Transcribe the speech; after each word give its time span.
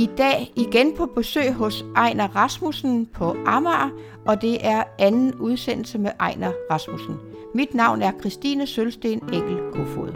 I 0.00 0.08
dag 0.18 0.52
igen 0.56 0.96
på 0.96 1.06
besøg 1.06 1.52
hos 1.52 1.84
Ejner 1.96 2.36
Rasmussen 2.36 3.06
på 3.06 3.36
Amager, 3.46 3.90
og 4.26 4.42
det 4.42 4.66
er 4.66 4.84
anden 4.98 5.34
udsendelse 5.34 5.98
med 5.98 6.10
Ejner 6.20 6.52
Rasmussen. 6.70 7.14
Mit 7.54 7.74
navn 7.74 8.02
er 8.02 8.12
Christine 8.20 8.66
Sølsten 8.66 9.22
Engel 9.32 9.58
Kofod. 9.72 10.12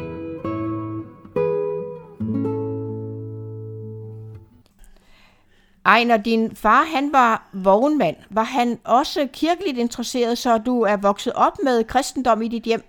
Ejner, 5.87 6.16
din 6.16 6.57
far 6.57 6.85
han 6.85 7.12
var 7.12 7.48
vognmand. 7.53 8.16
Var 8.30 8.43
han 8.43 8.79
også 8.85 9.29
kirkeligt 9.32 9.79
interesseret, 9.79 10.39
så 10.39 10.59
du 10.59 10.80
er 10.80 10.96
vokset 10.96 11.32
op 11.32 11.59
med 11.64 11.85
kristendom 11.85 12.43
i 12.43 12.48
dit 12.48 12.62
hjem? 12.62 12.82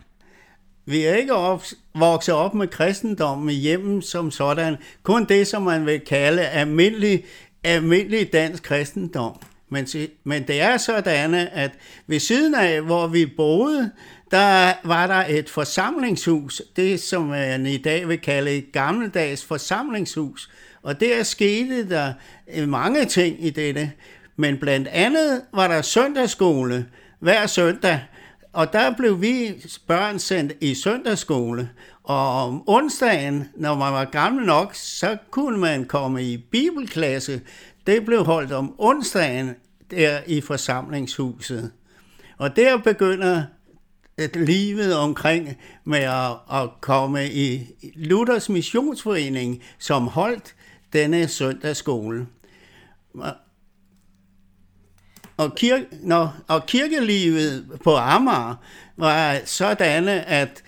Vi 0.86 1.04
er 1.04 1.16
ikke 1.16 1.34
op, 2.02 2.30
op 2.30 2.54
med 2.54 2.68
kristendommen 2.68 3.50
i 3.50 3.54
hjemmen 3.54 4.02
som 4.02 4.32
sådan. 4.32 4.76
Kun 5.04 5.26
det, 5.26 5.48
som 5.48 5.62
man 5.62 5.86
vil 5.86 6.00
kalde 6.00 6.42
almindelig, 6.42 7.24
almindelig 7.64 8.34
dansk 8.34 8.64
kristendom. 8.64 9.36
Men, 9.70 9.88
men 10.24 10.44
det 10.48 10.62
er 10.62 10.78
sådan, 10.78 11.34
at 11.34 11.71
ved 12.08 12.20
siden 12.20 12.56
af, 12.56 12.82
hvor 12.82 13.08
vi 13.08 13.26
boede, 13.26 13.92
der 14.32 14.74
var 14.84 15.08
der 15.08 15.24
et 15.30 15.50
forsamlingshus, 15.50 16.62
det 16.76 17.00
som 17.00 17.24
man 17.24 17.66
i 17.66 17.78
dag 17.78 18.07
vil 18.07 18.20
kalde 18.20 18.52
et 18.52 18.71
gammeldags 18.71 19.46
forsamlingshus. 19.46 20.50
Og 20.84 21.00
der 21.00 21.24
skete 21.24 21.90
der 21.90 22.14
øh, 22.56 22.70
mange 22.70 23.06
ting 23.06 23.46
i 23.46 23.50
dette. 23.50 23.92
Men 24.36 24.57
blandt 24.57 24.88
andet 24.88 25.42
var 25.54 25.68
der 25.68 25.82
søndagsskole 25.82 26.86
hver 27.20 27.48
søndag, 27.48 28.00
og 28.55 28.73
der 28.73 28.95
blev 28.95 29.21
vi 29.21 29.65
børn 29.87 30.19
sendt 30.19 30.54
i 30.61 30.75
søndagsskole, 30.75 31.69
og 32.03 32.44
om 32.44 32.64
onsdagen, 32.67 33.50
når 33.55 33.75
man 33.75 33.94
var 33.94 34.06
gammel 34.06 34.45
nok, 34.45 34.75
så 34.75 35.17
kunne 35.31 35.58
man 35.58 35.86
komme 35.86 36.23
i 36.23 36.38
bibelklasse. 36.38 37.42
Det 37.88 38.06
blev 38.06 38.25
holdt 38.25 38.52
om 38.52 38.75
onsdagen 38.78 39.56
der 39.92 40.20
i 40.28 40.42
forsamlingshuset. 40.42 41.72
Og 42.38 42.56
der 42.56 42.78
begynder 42.78 43.44
øh, 44.17 44.30
livet 44.36 44.95
omkring 44.95 45.58
med 45.84 46.00
at, 46.00 46.62
at 46.62 46.69
komme 46.81 47.30
i 47.31 47.67
Luthers 47.95 48.50
Missionsforening, 48.50 49.64
som 49.80 50.08
holdt 50.08 50.56
denne 50.94 51.28
søndagsskole. 51.28 52.28
Og, 55.38 55.55
kirke, 55.55 55.86
no, 56.02 56.28
og 56.47 56.66
kirkelivet 56.66 57.66
på 57.83 57.95
Amager 57.95 58.55
var 58.97 59.39
sådan, 59.45 60.08
at 60.08 60.64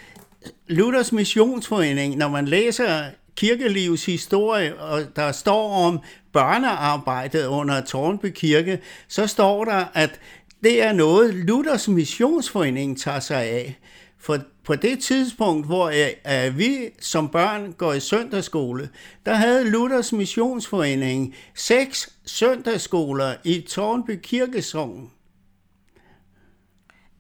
Luthers 0.68 1.12
Missionsforening, 1.12 2.16
når 2.16 2.28
man 2.28 2.46
læser 2.46 3.04
kirkelivets 3.36 4.06
historie, 4.06 4.76
og 4.76 5.02
der 5.16 5.32
står 5.32 5.74
om 5.74 6.00
børnearbejdet 6.34 7.46
under 7.46 7.82
Tornby 7.82 8.32
Kirke, 8.32 8.80
så 9.08 9.28
står 9.28 9.66
der, 9.66 9.86
at 9.94 10.20
det 10.64 10.84
er 10.84 10.94
noget, 10.94 11.34
Luthers 11.34 11.88
Missionsforening 11.88 13.00
tager 13.00 13.20
sig 13.20 13.44
af. 13.44 13.80
For 14.28 14.40
på 14.64 14.76
det 14.76 15.00
tidspunkt, 15.00 15.66
hvor 15.66 15.86
uh, 15.86 16.58
vi 16.58 16.90
som 17.00 17.30
børn 17.30 17.74
går 17.74 17.94
i 17.94 18.00
søndagsskole, 18.00 18.90
der 19.26 19.34
havde 19.34 19.70
Luthers 19.70 20.14
Missionsforening 20.14 21.36
seks 21.56 22.10
søndagsskoler 22.26 23.36
i 23.44 23.62
Tornby 23.62 24.20
Kirkesogn. 24.24 25.12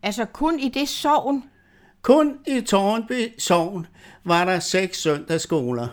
Altså 0.03 0.25
kun 0.25 0.59
i 0.59 0.69
det 0.69 0.89
sogn? 0.89 1.43
Kun 2.01 2.37
i 2.47 2.61
Tornby 2.61 3.33
Sogn 3.37 3.87
var 4.23 4.45
der 4.45 4.59
seks 4.59 5.01
søndagsskoler. 5.01 5.87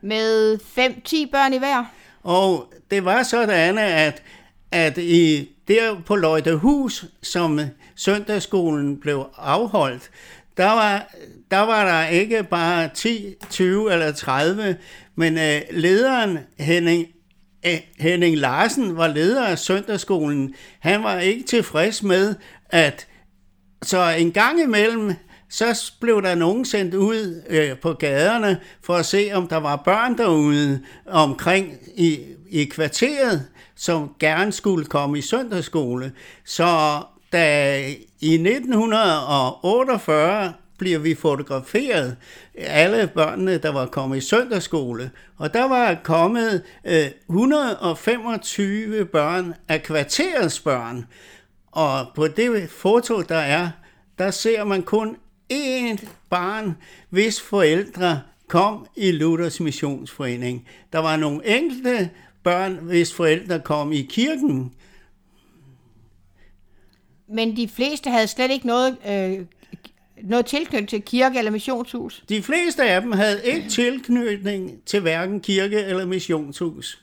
Med 0.00 0.58
5-10 0.58 1.30
børn 1.30 1.52
i 1.52 1.58
hver? 1.58 1.84
Og 2.22 2.72
det 2.90 3.04
var 3.04 3.22
sådan, 3.22 3.78
at, 3.78 4.22
at 4.72 4.98
i 4.98 5.55
der 5.68 6.02
på 6.06 6.16
Løjtehus, 6.16 7.04
som 7.22 7.60
søndagsskolen 7.96 9.00
blev 9.00 9.26
afholdt, 9.36 10.10
der 10.56 10.70
var, 10.70 11.14
der 11.50 11.58
var 11.58 11.84
der 11.84 12.08
ikke 12.08 12.42
bare 12.42 12.88
10, 12.94 13.34
20 13.50 13.92
eller 13.92 14.12
30, 14.12 14.76
men 15.16 15.38
øh, 15.38 15.60
lederen 15.70 16.38
Henning, 16.58 17.06
øh, 17.66 17.80
Henning 17.98 18.36
Larsen 18.36 18.96
var 18.96 19.06
leder 19.08 19.46
af 19.46 19.58
søndagsskolen. 19.58 20.54
Han 20.80 21.02
var 21.02 21.18
ikke 21.18 21.46
tilfreds 21.46 22.02
med, 22.02 22.34
at 22.70 23.06
så 23.82 24.14
en 24.18 24.32
gang 24.32 24.62
imellem, 24.62 25.12
så 25.48 25.92
blev 26.00 26.22
der 26.22 26.34
nogen 26.34 26.64
sendt 26.64 26.94
ud 26.94 27.42
øh, 27.48 27.78
på 27.78 27.92
gaderne 27.92 28.60
for 28.82 28.94
at 28.94 29.06
se, 29.06 29.30
om 29.32 29.48
der 29.48 29.56
var 29.56 29.76
børn 29.76 30.18
derude 30.18 30.80
omkring 31.06 31.72
i, 31.96 32.20
i 32.50 32.64
kvarteret 32.64 33.46
som 33.76 34.14
gerne 34.20 34.52
skulle 34.52 34.84
komme 34.84 35.18
i 35.18 35.22
søndagsskole. 35.22 36.12
Så 36.44 37.00
da 37.32 37.78
i 38.20 38.34
1948 38.34 40.52
bliver 40.78 40.98
vi 40.98 41.14
fotograferet, 41.14 42.16
alle 42.54 43.10
børnene, 43.14 43.58
der 43.58 43.72
var 43.72 43.86
kommet 43.86 44.16
i 44.16 44.20
søndagsskole. 44.20 45.10
Og 45.36 45.54
der 45.54 45.68
var 45.68 45.96
kommet 46.04 46.62
øh, 46.84 47.06
125 47.28 49.04
børn 49.04 49.54
af 49.68 49.82
kvarterets 49.82 50.60
børn. 50.60 51.06
Og 51.72 52.06
på 52.14 52.28
det 52.28 52.70
foto, 52.70 53.22
der 53.22 53.36
er, 53.36 53.70
der 54.18 54.30
ser 54.30 54.64
man 54.64 54.82
kun 54.82 55.16
én 55.52 56.06
barn, 56.30 56.76
hvis 57.10 57.40
forældre 57.40 58.20
kom 58.48 58.86
i 58.96 59.12
Luthers 59.12 59.60
Missionsforening. 59.60 60.68
Der 60.92 60.98
var 60.98 61.16
nogle 61.16 61.56
enkelte 61.56 62.10
børn, 62.46 62.74
hvis 62.74 63.14
forældre 63.14 63.60
kom 63.60 63.92
i 63.92 64.02
kirken. 64.02 64.74
Men 67.28 67.56
de 67.56 67.68
fleste 67.68 68.10
havde 68.10 68.26
slet 68.26 68.50
ikke 68.50 68.66
noget, 68.66 68.96
øh, 69.08 69.46
noget 70.22 70.46
tilknytning 70.46 70.88
til 70.88 71.02
kirke 71.02 71.38
eller 71.38 71.50
missionshus? 71.50 72.24
De 72.28 72.42
fleste 72.42 72.82
af 72.82 73.00
dem 73.02 73.12
havde 73.12 73.40
ikke 73.44 73.68
tilknytning 73.68 74.84
til 74.86 75.00
hverken 75.00 75.40
kirke 75.40 75.78
eller 75.78 76.06
missionshus. 76.06 77.02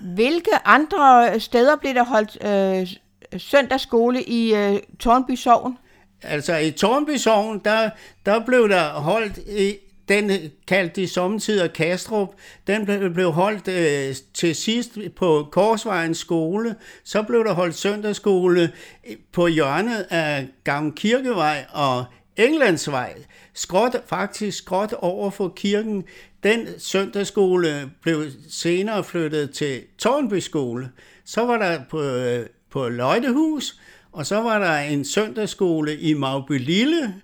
Hvilke 0.00 0.50
andre 0.64 1.40
steder 1.40 1.76
blev 1.76 1.94
der 1.94 2.04
holdt 2.04 2.44
øh, 2.44 3.40
søndagsskole 3.40 4.22
i 4.22 4.54
øh, 4.54 4.80
Tornby 4.98 5.34
Sogn? 5.34 5.78
Altså 6.22 6.56
i 6.56 6.70
Tornby 6.70 7.16
Sogn, 7.16 7.58
der, 7.64 7.90
der 8.26 8.44
blev 8.46 8.68
der 8.68 8.92
holdt 8.92 9.38
i, 9.38 9.76
den 10.12 10.50
kaldte 10.66 11.00
de 11.00 11.08
samtidig 11.08 11.72
Kastrup. 11.72 12.28
Den 12.66 12.84
blev, 12.84 13.14
blev 13.14 13.32
holdt 13.32 13.68
øh, 13.68 14.16
til 14.34 14.54
sidst 14.54 14.98
på 15.16 15.48
Korsvejens 15.52 16.18
skole. 16.18 16.74
Så 17.04 17.22
blev 17.22 17.44
der 17.44 17.52
holdt 17.52 17.74
søndagsskole 17.74 18.72
øh, 19.08 19.16
på 19.32 19.46
hjørnet 19.46 20.06
af 20.10 20.48
Gamle 20.64 20.92
Kirkevej 20.92 21.64
og 21.72 22.04
Englandsvej. 22.36 23.14
Skråt, 23.54 23.96
faktisk 24.06 24.58
skråt 24.58 24.92
over 24.92 25.30
for 25.30 25.48
kirken. 25.56 26.04
Den 26.42 26.66
søndagsskole 26.78 27.90
blev 28.02 28.24
senere 28.50 29.04
flyttet 29.04 29.50
til 29.50 29.80
Tornby 29.98 30.38
skole. 30.38 30.90
Så 31.24 31.46
var 31.46 31.58
der 31.58 31.80
på, 31.90 32.02
øh, 32.02 32.46
på 32.70 32.88
Løjtehus, 32.88 33.80
og 34.12 34.26
så 34.26 34.36
var 34.36 34.58
der 34.58 34.78
en 34.78 35.04
søndagsskole 35.04 35.98
i 35.98 36.14
Magby 36.14 36.58
Lille, 36.58 37.14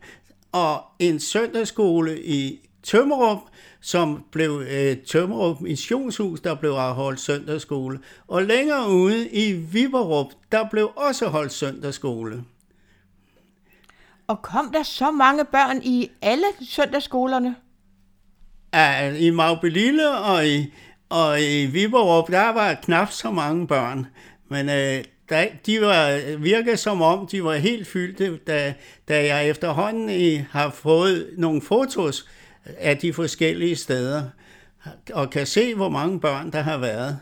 og 0.53 0.85
en 0.99 1.21
søndagsskole 1.21 2.23
i 2.25 2.68
Tømmerup, 2.83 3.39
som 3.81 4.25
blev 4.33 4.63
øh, 4.71 4.97
Tømmerup 4.97 5.61
Missionshus, 5.61 6.41
der 6.41 6.55
blev 6.55 6.71
afholdt 6.71 7.21
søndagsskole. 7.21 7.99
Og 8.29 8.43
længere 8.43 8.91
ude 8.91 9.29
i 9.29 9.53
Viberup, 9.53 10.27
der 10.53 10.69
blev 10.71 10.91
også 10.97 11.27
holdt 11.27 11.53
søndagsskole. 11.53 12.45
Og 14.27 14.43
kom 14.43 14.73
der 14.73 14.83
så 14.83 15.11
mange 15.11 15.45
børn 15.45 15.81
i 15.83 16.11
alle 16.23 16.47
søndagsskolerne? 16.61 17.57
Ja, 18.75 19.15
I 19.15 19.31
Magbelille 19.31 20.11
og 20.11 20.49
i, 20.49 20.73
og 21.09 21.43
i 21.43 21.67
Viberup, 21.67 22.29
der 22.29 22.53
var 22.53 22.75
knap 22.75 23.11
så 23.11 23.31
mange 23.31 23.67
børn. 23.67 24.07
Men 24.49 24.69
øh, 24.69 25.05
der, 25.29 25.47
de 25.67 25.81
var 25.81 26.37
virket 26.39 26.79
som 26.79 27.03
om, 27.03 27.27
de 27.27 27.45
var 27.45 27.55
helt 27.55 27.89
fyldte, 27.89 28.37
da, 28.37 28.75
da 29.09 29.35
jeg 29.35 29.49
efterhånden 29.49 30.41
har 30.51 30.71
fået 30.71 31.31
nogle 31.39 31.63
fotos, 31.63 32.29
af 32.77 32.99
de 32.99 33.13
forskellige 33.13 33.77
steder, 33.77 34.23
og 35.13 35.31
kan 35.31 35.47
se, 35.47 35.75
hvor 35.75 35.89
mange 35.89 36.21
børn 36.21 36.53
der 36.53 36.61
har 36.61 36.79
været. 36.79 37.21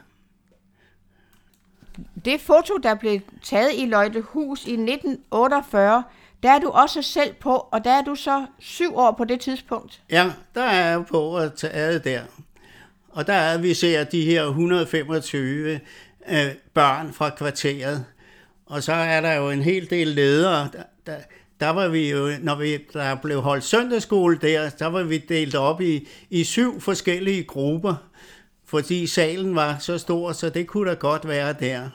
Det 2.25 2.40
foto, 2.40 2.76
der 2.76 2.94
blev 2.94 3.20
taget 3.43 3.70
i 3.76 3.87
Løjtehus 3.87 4.66
i 4.66 4.72
1948, 4.72 6.04
der 6.43 6.50
er 6.50 6.58
du 6.58 6.69
også 6.69 7.02
selv 7.02 7.34
på, 7.34 7.69
og 7.70 7.84
der 7.84 7.90
er 7.90 8.02
du 8.02 8.14
så 8.14 8.46
syv 8.58 8.96
år 8.96 9.12
på 9.12 9.25
det 9.25 9.40
tidspunkt. 9.40 10.02
Ja, 10.10 10.32
der 10.54 10.62
er 10.62 10.90
jeg 10.90 11.06
på 11.06 11.37
at 11.37 11.54
tage 11.54 11.98
der. 11.98 12.22
Og 13.08 13.26
der 13.26 13.32
er, 13.32 13.58
vi 13.58 13.75
ser 13.75 14.04
de 14.04 14.25
her 14.25 14.44
125 14.44 15.81
øh, 16.28 16.54
børn 16.75 17.12
fra 17.12 17.31
kvarteret. 17.31 18.04
Og 18.66 18.82
så 18.82 18.93
er 18.93 19.20
der 19.20 19.32
jo 19.32 19.50
en 19.50 19.62
hel 19.62 19.90
del 19.90 20.06
ledere, 20.06 20.69
der, 20.72 20.82
der, 21.06 21.16
der 21.61 21.69
var 21.69 21.88
vi 21.88 22.11
jo, 22.11 22.31
når 22.43 22.55
vi, 22.55 22.79
der 22.93 23.14
blev 23.14 23.41
holdt 23.41 23.64
søndagsskole 23.64 24.38
der, 24.43 24.69
der 24.69 24.87
var 24.87 25.03
vi 25.03 25.19
delt 25.19 25.55
op 25.55 25.81
i, 25.81 26.08
i 26.31 26.44
syv 26.44 26.81
forskellige 26.81 27.44
grupper, 27.44 27.94
fordi 28.67 29.06
salen 29.06 29.55
var 29.55 29.76
så 29.79 29.99
stor, 29.99 30.32
så 30.32 30.50
det 30.50 30.67
kunne 30.67 30.91
da 30.91 30.94
godt 30.94 31.29
være 31.29 31.53
der. 31.53 31.91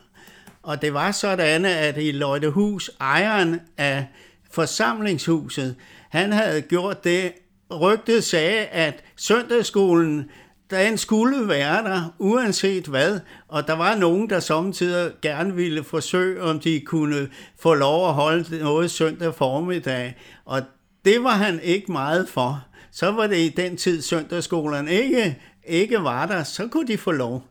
Og 0.63 0.81
det 0.81 0.93
var 0.93 1.11
sådan, 1.11 1.65
at 1.65 1.97
i 1.97 2.11
Løjtehus, 2.11 2.91
ejeren 2.99 3.59
af 3.77 4.05
forsamlingshuset, 4.51 5.75
han 6.09 6.31
havde 6.31 6.61
gjort 6.61 7.03
det, 7.03 7.33
rygtet 7.71 8.23
sagde, 8.23 8.65
at 8.65 9.03
søndagsskolen, 9.15 10.29
den 10.71 10.97
skulle 10.97 11.47
være 11.47 11.83
der, 11.83 12.13
uanset 12.19 12.87
hvad, 12.87 13.19
og 13.47 13.67
der 13.67 13.73
var 13.73 13.95
nogen, 13.95 14.29
der 14.29 14.39
samtidig 14.39 15.11
gerne 15.21 15.55
ville 15.55 15.83
forsøge, 15.83 16.41
om 16.41 16.59
de 16.59 16.79
kunne 16.79 17.29
få 17.59 17.73
lov 17.73 18.07
at 18.07 18.13
holde 18.13 18.59
noget 18.59 18.91
søndag 18.91 19.35
formiddag, 19.35 20.15
og 20.45 20.61
det 21.05 21.23
var 21.23 21.29
han 21.29 21.59
ikke 21.63 21.91
meget 21.91 22.29
for. 22.29 22.63
Så 22.91 23.11
var 23.11 23.27
det 23.27 23.37
i 23.37 23.49
den 23.49 23.77
tid, 23.77 24.01
søndagsskolerne 24.01 24.91
ikke, 24.91 25.37
ikke 25.63 26.03
var 26.03 26.25
der, 26.25 26.43
så 26.43 26.67
kunne 26.67 26.87
de 26.87 26.97
få 26.97 27.11
lov. 27.11 27.43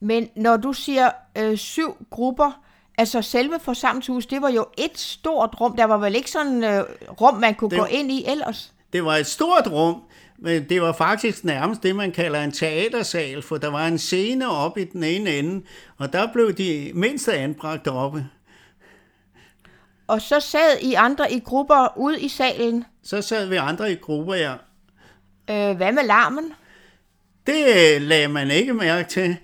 Men 0.00 0.28
når 0.36 0.56
du 0.56 0.72
siger 0.72 1.10
øh, 1.38 1.56
syv 1.56 2.06
grupper, 2.10 2.60
altså 2.98 3.22
selve 3.22 3.54
forsamlingshuset, 3.60 4.30
det 4.30 4.42
var 4.42 4.48
jo 4.48 4.66
et 4.78 4.98
stort 4.98 5.60
rum. 5.60 5.76
Der 5.76 5.84
var 5.84 5.98
vel 5.98 6.14
ikke 6.14 6.30
sådan 6.30 6.64
øh, 6.64 6.84
rum, 7.20 7.34
man 7.34 7.54
kunne 7.54 7.70
det, 7.70 7.78
gå 7.78 7.84
ind 7.84 8.12
i 8.12 8.24
ellers? 8.28 8.72
Det 8.92 9.04
var 9.04 9.16
et 9.16 9.26
stort 9.26 9.68
rum, 9.70 10.02
men 10.38 10.68
det 10.68 10.82
var 10.82 10.92
faktisk 10.92 11.44
nærmest 11.44 11.82
det, 11.82 11.96
man 11.96 12.12
kalder 12.12 12.44
en 12.44 12.52
teatersal, 12.52 13.42
for 13.42 13.56
der 13.56 13.70
var 13.70 13.86
en 13.86 13.98
scene 13.98 14.50
oppe 14.50 14.82
i 14.82 14.84
den 14.84 15.04
ene 15.04 15.38
ende, 15.38 15.64
og 15.96 16.12
der 16.12 16.32
blev 16.32 16.52
de 16.52 16.90
mindste 16.94 17.34
anbragt 17.34 17.88
oppe. 17.88 18.26
Og 20.06 20.22
så 20.22 20.40
sad 20.40 20.78
I 20.80 20.94
andre 20.94 21.32
i 21.32 21.40
grupper 21.40 21.98
ude 21.98 22.20
i 22.20 22.28
salen? 22.28 22.84
Så 23.02 23.22
sad 23.22 23.46
vi 23.46 23.56
andre 23.56 23.92
i 23.92 23.94
grupper, 23.94 24.34
ja. 24.34 24.54
Øh, 25.50 25.76
hvad 25.76 25.92
med 25.92 26.02
larmen? 26.06 26.52
Det 27.46 28.02
lagde 28.02 28.28
man 28.28 28.50
ikke 28.50 28.74
mærke 28.74 29.08
til, 29.08 29.36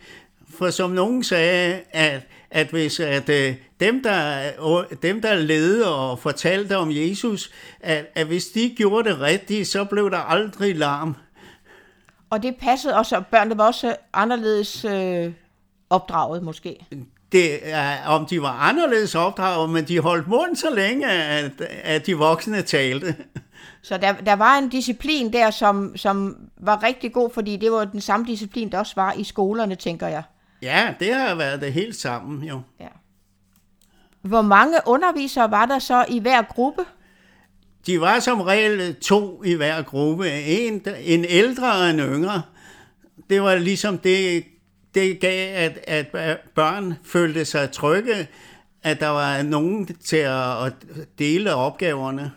for 0.54 0.70
som 0.70 0.90
nogen 0.90 1.24
sagde, 1.24 1.80
at, 1.90 2.20
at 2.50 2.66
hvis 2.66 3.00
at, 3.00 3.28
øh, 3.28 3.54
dem, 3.80 4.02
der, 4.02 4.50
dem, 5.02 5.22
der 5.22 5.34
ledede 5.34 5.96
og 5.96 6.18
fortalte 6.18 6.76
om 6.76 6.88
Jesus, 6.90 7.50
at, 7.80 8.06
at 8.14 8.26
hvis 8.26 8.46
de 8.46 8.74
gjorde 8.76 9.10
det 9.10 9.20
rigtigt, 9.20 9.68
så 9.68 9.84
blev 9.84 10.10
der 10.10 10.18
aldrig 10.18 10.76
larm. 10.76 11.16
Og 12.30 12.42
det 12.42 12.56
passede 12.60 12.96
også, 12.96 13.16
og 13.16 13.26
børnene 13.26 13.58
var 13.58 13.66
også 13.66 13.96
anderledes 14.12 14.84
øh, 14.84 15.32
opdraget 15.90 16.42
måske? 16.42 16.86
Det, 17.32 17.72
er, 17.72 18.06
om 18.06 18.26
de 18.26 18.42
var 18.42 18.52
anderledes 18.52 19.14
opdraget, 19.14 19.70
men 19.70 19.84
de 19.84 20.00
holdt 20.00 20.28
mund 20.28 20.56
så 20.56 20.70
længe, 20.74 21.10
at, 21.10 21.60
at 21.82 22.06
de 22.06 22.14
voksne 22.14 22.62
talte. 22.62 23.16
Så 23.82 23.96
der, 23.96 24.12
der 24.12 24.32
var 24.32 24.58
en 24.58 24.68
disciplin 24.68 25.32
der, 25.32 25.50
som, 25.50 25.96
som 25.96 26.36
var 26.56 26.82
rigtig 26.82 27.12
god, 27.12 27.30
fordi 27.30 27.56
det 27.56 27.72
var 27.72 27.84
den 27.84 28.00
samme 28.00 28.26
disciplin, 28.26 28.72
der 28.72 28.78
også 28.78 28.92
var 28.96 29.12
i 29.12 29.24
skolerne, 29.24 29.74
tænker 29.74 30.06
jeg. 30.06 30.22
Ja, 30.62 30.94
det 31.00 31.14
har 31.14 31.34
været 31.34 31.60
det 31.60 31.72
helt 31.72 31.96
sammen, 31.96 32.48
jo. 32.48 32.60
Ja. 32.80 32.86
Hvor 34.22 34.42
mange 34.42 34.76
undervisere 34.86 35.50
var 35.50 35.66
der 35.66 35.78
så 35.78 36.04
i 36.08 36.18
hver 36.18 36.42
gruppe? 36.42 36.82
De 37.86 38.00
var 38.00 38.18
som 38.18 38.40
regel 38.40 38.94
to 38.94 39.42
i 39.44 39.54
hver 39.54 39.82
gruppe. 39.82 40.30
En, 40.42 40.82
en 41.00 41.24
ældre 41.24 41.72
og 41.72 41.90
en 41.90 41.98
yngre. 41.98 42.42
Det 43.30 43.42
var 43.42 43.54
ligesom 43.54 43.98
det, 43.98 44.44
det 44.94 45.20
gav, 45.20 45.54
at, 45.56 45.78
at 45.86 46.06
børn 46.54 46.94
følte 47.04 47.44
sig 47.44 47.70
trygge, 47.70 48.28
at 48.82 49.00
der 49.00 49.08
var 49.08 49.42
nogen 49.42 49.86
til 49.86 50.16
at 50.16 50.72
dele 51.18 51.54
opgaverne. 51.54 52.32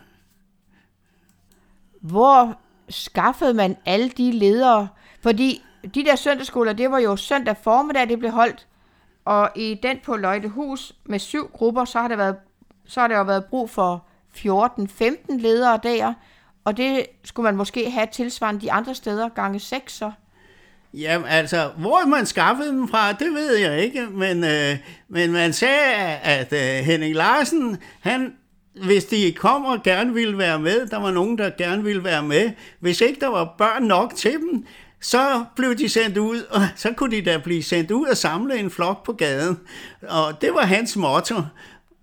Hvor 2.00 2.58
skaffede 2.88 3.54
man 3.54 3.76
alle 3.86 4.08
de 4.08 4.32
ledere? 4.32 4.88
Fordi 5.22 5.62
de 5.94 6.04
der 6.04 6.16
søndagsskoler, 6.16 6.72
det 6.72 6.90
var 6.90 6.98
jo 6.98 7.16
søndag 7.16 7.56
formiddag, 7.62 8.08
det 8.08 8.18
blev 8.18 8.30
holdt. 8.30 8.66
Og 9.24 9.50
i 9.56 9.80
den 9.82 9.98
på 10.04 10.16
Løjtehus 10.16 10.92
med 11.04 11.18
syv 11.18 11.50
grupper, 11.52 11.84
så 11.84 11.98
har, 11.98 12.08
det 12.08 12.18
været, 12.18 12.36
så 12.86 13.00
har 13.00 13.08
der 13.08 13.18
jo 13.18 13.24
været 13.24 13.44
brug 13.44 13.70
for 13.70 14.06
14-15 14.36 15.36
ledere 15.38 15.80
der. 15.82 16.14
Og 16.64 16.76
det 16.76 17.06
skulle 17.24 17.44
man 17.44 17.56
måske 17.56 17.90
have 17.90 18.06
tilsvarende 18.12 18.60
de 18.60 18.72
andre 18.72 18.94
steder 18.94 19.28
gange 19.28 19.60
6 19.60 19.92
så. 19.92 20.12
Jamen 20.94 21.28
altså, 21.28 21.70
hvor 21.76 22.06
man 22.06 22.26
skaffede 22.26 22.68
dem 22.68 22.88
fra, 22.88 23.12
det 23.12 23.34
ved 23.34 23.56
jeg 23.56 23.84
ikke, 23.84 24.06
men, 24.06 24.44
øh, 24.44 24.76
men 25.08 25.32
man 25.32 25.52
sagde, 25.52 25.94
at 26.22 26.52
øh, 26.52 26.84
Henning 26.84 27.14
Larsen, 27.14 27.78
han, 28.00 28.34
hvis 28.84 29.04
de 29.04 29.32
kom 29.32 29.64
og 29.64 29.82
gerne 29.82 30.14
ville 30.14 30.38
være 30.38 30.58
med, 30.58 30.86
der 30.86 31.00
var 31.00 31.10
nogen, 31.10 31.38
der 31.38 31.50
gerne 31.58 31.84
ville 31.84 32.04
være 32.04 32.22
med, 32.22 32.50
hvis 32.80 33.00
ikke 33.00 33.20
der 33.20 33.28
var 33.28 33.54
børn 33.58 33.82
nok 33.82 34.14
til 34.14 34.32
dem, 34.32 34.66
så 35.04 35.44
blev 35.56 35.74
de 35.74 35.88
sendt 35.88 36.18
ud, 36.18 36.42
og 36.50 36.60
så 36.76 36.92
kunne 36.92 37.16
de 37.16 37.22
da 37.22 37.38
blive 37.38 37.62
sendt 37.62 37.90
ud 37.90 38.06
og 38.06 38.16
samle 38.16 38.58
en 38.58 38.70
flok 38.70 39.04
på 39.04 39.12
gaden. 39.12 39.60
Og 40.08 40.40
det 40.40 40.54
var 40.54 40.62
hans 40.62 40.96
motto. 40.96 41.34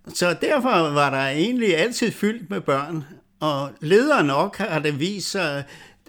Så 0.08 0.36
derfor 0.40 0.90
var 0.90 1.10
der 1.10 1.26
egentlig 1.28 1.76
altid 1.76 2.12
fyldt 2.12 2.50
med 2.50 2.60
børn. 2.60 3.04
Og 3.40 3.70
ledere 3.80 4.24
nok 4.24 4.56
har 4.56 4.78
det 4.78 5.00
vist 5.00 5.30
sig 5.30 5.64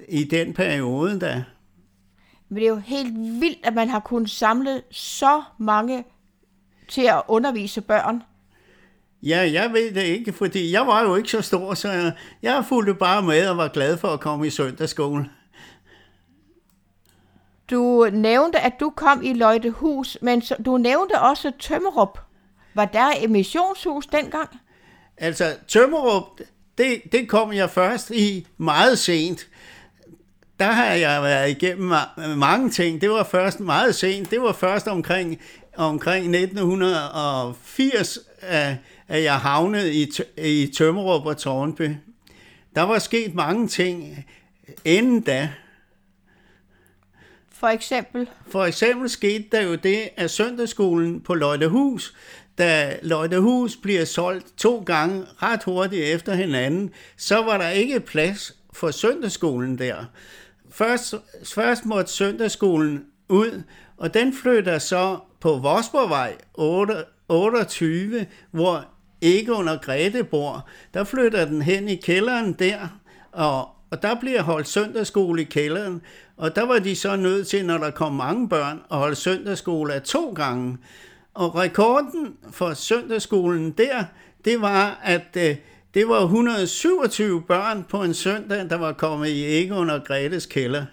i 0.10 0.24
den 0.24 0.54
periode, 0.54 1.20
der. 1.20 1.42
Men 2.50 2.56
det 2.56 2.64
er 2.64 2.70
jo 2.70 2.76
helt 2.76 3.14
vildt, 3.42 3.60
at 3.64 3.74
man 3.74 3.90
har 3.90 4.00
kunnet 4.00 4.30
samle 4.30 4.82
så 4.92 5.42
mange 5.60 6.04
til 6.90 7.02
at 7.02 7.22
undervise 7.28 7.82
børn. 7.82 8.24
Ja, 9.24 9.50
jeg 9.54 9.74
ved 9.74 9.94
det 9.94 10.04
ikke, 10.04 10.34
fordi 10.34 10.72
jeg 10.72 10.88
var 10.88 11.04
jo 11.04 11.16
ikke 11.16 11.30
så 11.30 11.42
stor, 11.42 11.74
så 11.74 11.92
jeg, 11.92 12.12
jeg 12.42 12.66
fulgte 12.70 12.94
bare 12.94 13.22
med 13.22 13.48
og 13.48 13.58
var 13.58 13.68
glad 13.68 13.98
for 13.98 14.08
at 14.08 14.20
komme 14.20 14.48
i 14.48 14.50
søndagsskole. 14.50 15.30
Du 17.74 18.10
nævnte, 18.14 18.60
at 18.60 18.74
du 18.80 18.90
kom 18.90 19.24
i 19.24 19.34
Løjtehus, 19.34 20.18
men 20.22 20.42
du 20.66 20.78
nævnte 20.78 21.20
også 21.22 21.52
Tømmerup. 21.60 22.20
Var 22.74 22.86
der 22.86 23.12
et 23.22 23.30
missionshus 23.30 24.06
dengang? 24.06 24.50
Altså, 25.18 25.56
Tømmerup, 25.68 26.24
det, 26.78 27.02
det 27.12 27.30
kom 27.30 27.54
jeg 27.54 27.70
først 27.70 28.12
i 28.12 28.48
meget 28.58 29.00
sent. 29.00 29.48
Der 30.60 30.66
har 30.66 30.86
jeg 30.86 31.24
været 31.24 31.50
igennem 31.50 31.94
mange 32.38 32.70
ting. 32.70 33.02
Det 33.02 33.10
var 33.10 33.24
først 33.24 33.60
meget 33.60 33.96
sent. 33.96 34.32
Det 34.32 34.42
var 34.42 34.54
først 34.54 34.88
omkring, 34.88 35.40
omkring 35.76 36.36
1980, 36.36 38.20
at 38.42 39.24
jeg 39.24 39.40
havnede 39.40 39.94
i, 39.94 40.12
i 40.38 40.68
Tømmerup 40.78 41.26
og 41.26 41.38
Tårnby. 41.38 41.90
Der 42.76 42.82
var 42.82 43.00
sket 43.00 43.36
mange 43.36 43.68
ting 43.68 44.26
inden 44.86 45.22
da. 45.22 45.50
For 47.54 47.68
eksempel? 47.68 48.30
For 48.48 48.64
eksempel 48.66 49.10
skete 49.10 49.46
der 49.52 49.62
jo 49.62 49.76
det, 49.76 50.10
at 50.18 50.32
søndagsskolen 50.32 51.22
på 51.22 51.34
Løjtehus, 51.34 52.14
da 52.58 52.98
Løjtehus 53.02 53.78
bliver 53.78 54.06
solgt 54.06 54.58
to 54.58 54.84
gange 54.86 55.26
ret 55.42 55.64
hurtigt 55.64 56.06
efter 56.06 56.34
hinanden, 56.34 56.90
så 57.18 57.36
var 57.36 57.58
der 57.58 57.70
ikke 57.70 58.00
plads 58.00 58.58
for 58.74 58.92
søndagsskolen 58.92 59.78
der. 59.78 60.06
Først, 60.72 61.16
først 61.44 61.86
måtte 61.86 62.12
søndagsskolen 62.12 63.06
ud, 63.30 63.64
og 63.98 64.14
den 64.14 64.34
flytter 64.34 64.80
så 64.80 65.18
på 65.40 65.58
Vosborgvej 65.58 66.38
28, 67.30 68.26
hvor 68.52 68.86
ikke 69.22 69.54
under 69.54 69.78
Grete 69.78 70.24
bor. 70.24 70.68
Der 70.94 71.04
flytter 71.04 71.46
den 71.46 71.62
hen 71.62 71.90
i 71.90 71.96
kælderen 71.96 72.54
der, 72.54 73.00
og, 73.32 73.70
og 73.92 74.02
der 74.02 74.16
bliver 74.20 74.42
holdt 74.42 74.68
søndagsskole 74.68 75.42
i 75.42 75.46
kælderen. 75.46 76.02
Og 76.38 76.56
der 76.56 76.66
var 76.66 76.80
de 76.80 76.96
så 76.96 77.16
nødt 77.16 77.48
til, 77.48 77.66
når 77.66 77.78
der 77.78 77.92
kom 77.92 78.14
mange 78.14 78.50
børn, 78.50 78.82
at 78.92 78.98
holde 78.98 79.16
søndagsskole 79.16 79.94
af 79.94 80.02
to 80.02 80.34
gange. 80.36 80.78
Og 81.34 81.56
rekorden 81.56 82.36
for 82.52 82.74
søndagsskolen 82.74 83.72
der, 83.72 84.04
det 84.46 84.62
var, 84.62 85.00
at 85.04 85.38
øh, 85.38 85.56
det 85.94 86.08
var 86.08 86.22
127 86.22 87.42
børn 87.42 87.86
på 87.90 88.04
en 88.04 88.14
søndag, 88.14 88.70
der 88.70 88.76
var 88.78 88.94
kommet 88.94 89.28
i 89.28 89.64
Egon 89.64 89.90
og 89.90 90.04
Gretes 90.04 90.46
kælder. 90.46 90.86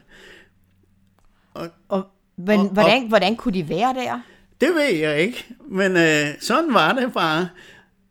Og, 1.55 1.69
og, 1.89 2.07
men 2.37 2.61
og, 2.61 2.69
hvordan, 2.69 3.03
og, 3.03 3.09
hvordan 3.09 3.37
kunne 3.37 3.55
de 3.55 3.69
være 3.69 3.95
der? 3.95 4.21
Det 4.61 4.69
ved 4.75 4.95
jeg 4.95 5.21
ikke, 5.21 5.47
men 5.69 5.97
øh, 5.97 6.27
sådan 6.41 6.75
var 6.75 6.93
det 6.93 7.13
bare. 7.13 7.49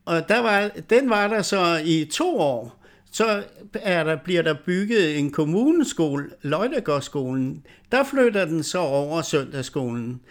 Og 0.05 0.29
der 0.29 0.39
var, 0.39 0.69
den 0.89 1.09
var 1.09 1.27
der 1.27 1.41
så 1.41 1.81
i 1.85 2.05
to 2.05 2.39
år 2.39 2.79
så 3.11 3.43
er 3.73 4.03
der, 4.03 4.15
bliver 4.15 4.41
der 4.41 4.55
bygget 4.65 5.19
en 5.19 5.31
kommuneskole, 5.31 6.29
Løjtegårdsskolen. 6.41 7.65
Der 7.91 8.03
flytter 8.03 8.45
den 8.45 8.63
så 8.63 8.79
over 8.79 9.21
søndagsskolen. 9.21 10.21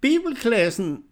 Bibelklassen, 0.00 1.02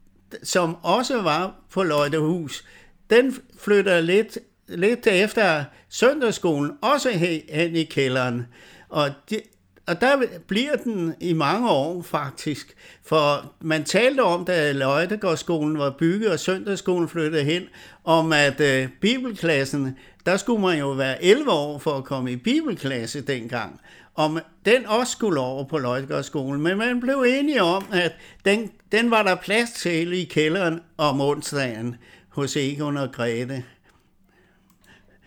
som 0.42 0.76
også 0.82 1.22
var 1.22 1.54
på 1.70 1.82
Løjtehus, 1.82 2.64
den 3.10 3.36
flytter 3.58 4.00
lidt, 4.00 4.38
lidt 4.68 5.06
efter 5.06 5.64
søndagsskolen 5.88 6.70
også 6.80 7.10
hen 7.50 7.76
i 7.76 7.84
kælderen. 7.84 8.46
Og, 8.88 9.10
de, 9.30 9.40
og 9.86 10.00
der 10.00 10.22
bliver 10.46 10.76
den 10.76 11.14
i 11.20 11.32
mange 11.32 11.70
år 11.70 12.02
faktisk. 12.02 12.74
For 13.04 13.52
man 13.60 13.84
talte 13.84 14.20
om, 14.20 14.44
da 14.44 14.72
Løjdegårdsskolen 14.72 15.78
var 15.78 15.94
bygget, 15.98 16.30
og 16.32 16.40
søndagsskolen 16.40 17.08
flyttede 17.08 17.44
hen, 17.44 17.62
om 18.04 18.32
at 18.32 18.60
øh, 18.60 18.88
bibelklassen, 19.00 19.96
der 20.26 20.36
skulle 20.36 20.60
man 20.60 20.78
jo 20.78 20.90
være 20.90 21.24
11 21.24 21.50
år 21.50 21.78
for 21.78 21.90
at 21.90 22.04
komme 22.04 22.32
i 22.32 22.36
bibelklasse 22.36 23.20
dengang. 23.20 23.80
Om 24.14 24.38
den 24.64 24.86
også 24.86 25.12
skulle 25.12 25.40
over 25.40 25.64
på 25.64 25.78
Løjdegårdsskolen, 25.78 26.62
men 26.62 26.78
man 26.78 27.00
blev 27.00 27.24
enige 27.28 27.62
om, 27.62 27.84
at 27.92 28.12
den, 28.44 28.70
den 28.92 29.10
var 29.10 29.22
der 29.22 29.34
plads 29.34 29.72
til 29.72 30.12
i 30.12 30.24
kælderen 30.24 30.80
om 30.96 31.20
onsdagen 31.20 31.96
hos 32.28 32.56
Egon 32.56 32.96
og 32.96 33.12
Grete. 33.12 33.64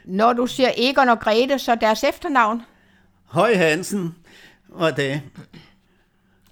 Når 0.06 0.34
du 0.34 0.48
siger 0.48 0.72
Egon 0.78 1.10
og 1.10 1.20
Grete, 1.20 1.60
så 1.60 1.76
deres 1.76 2.04
efternavn? 2.04 2.62
Høj 3.26 3.56
Hansen 3.56 4.16
og 4.72 4.98
det. 4.98 5.22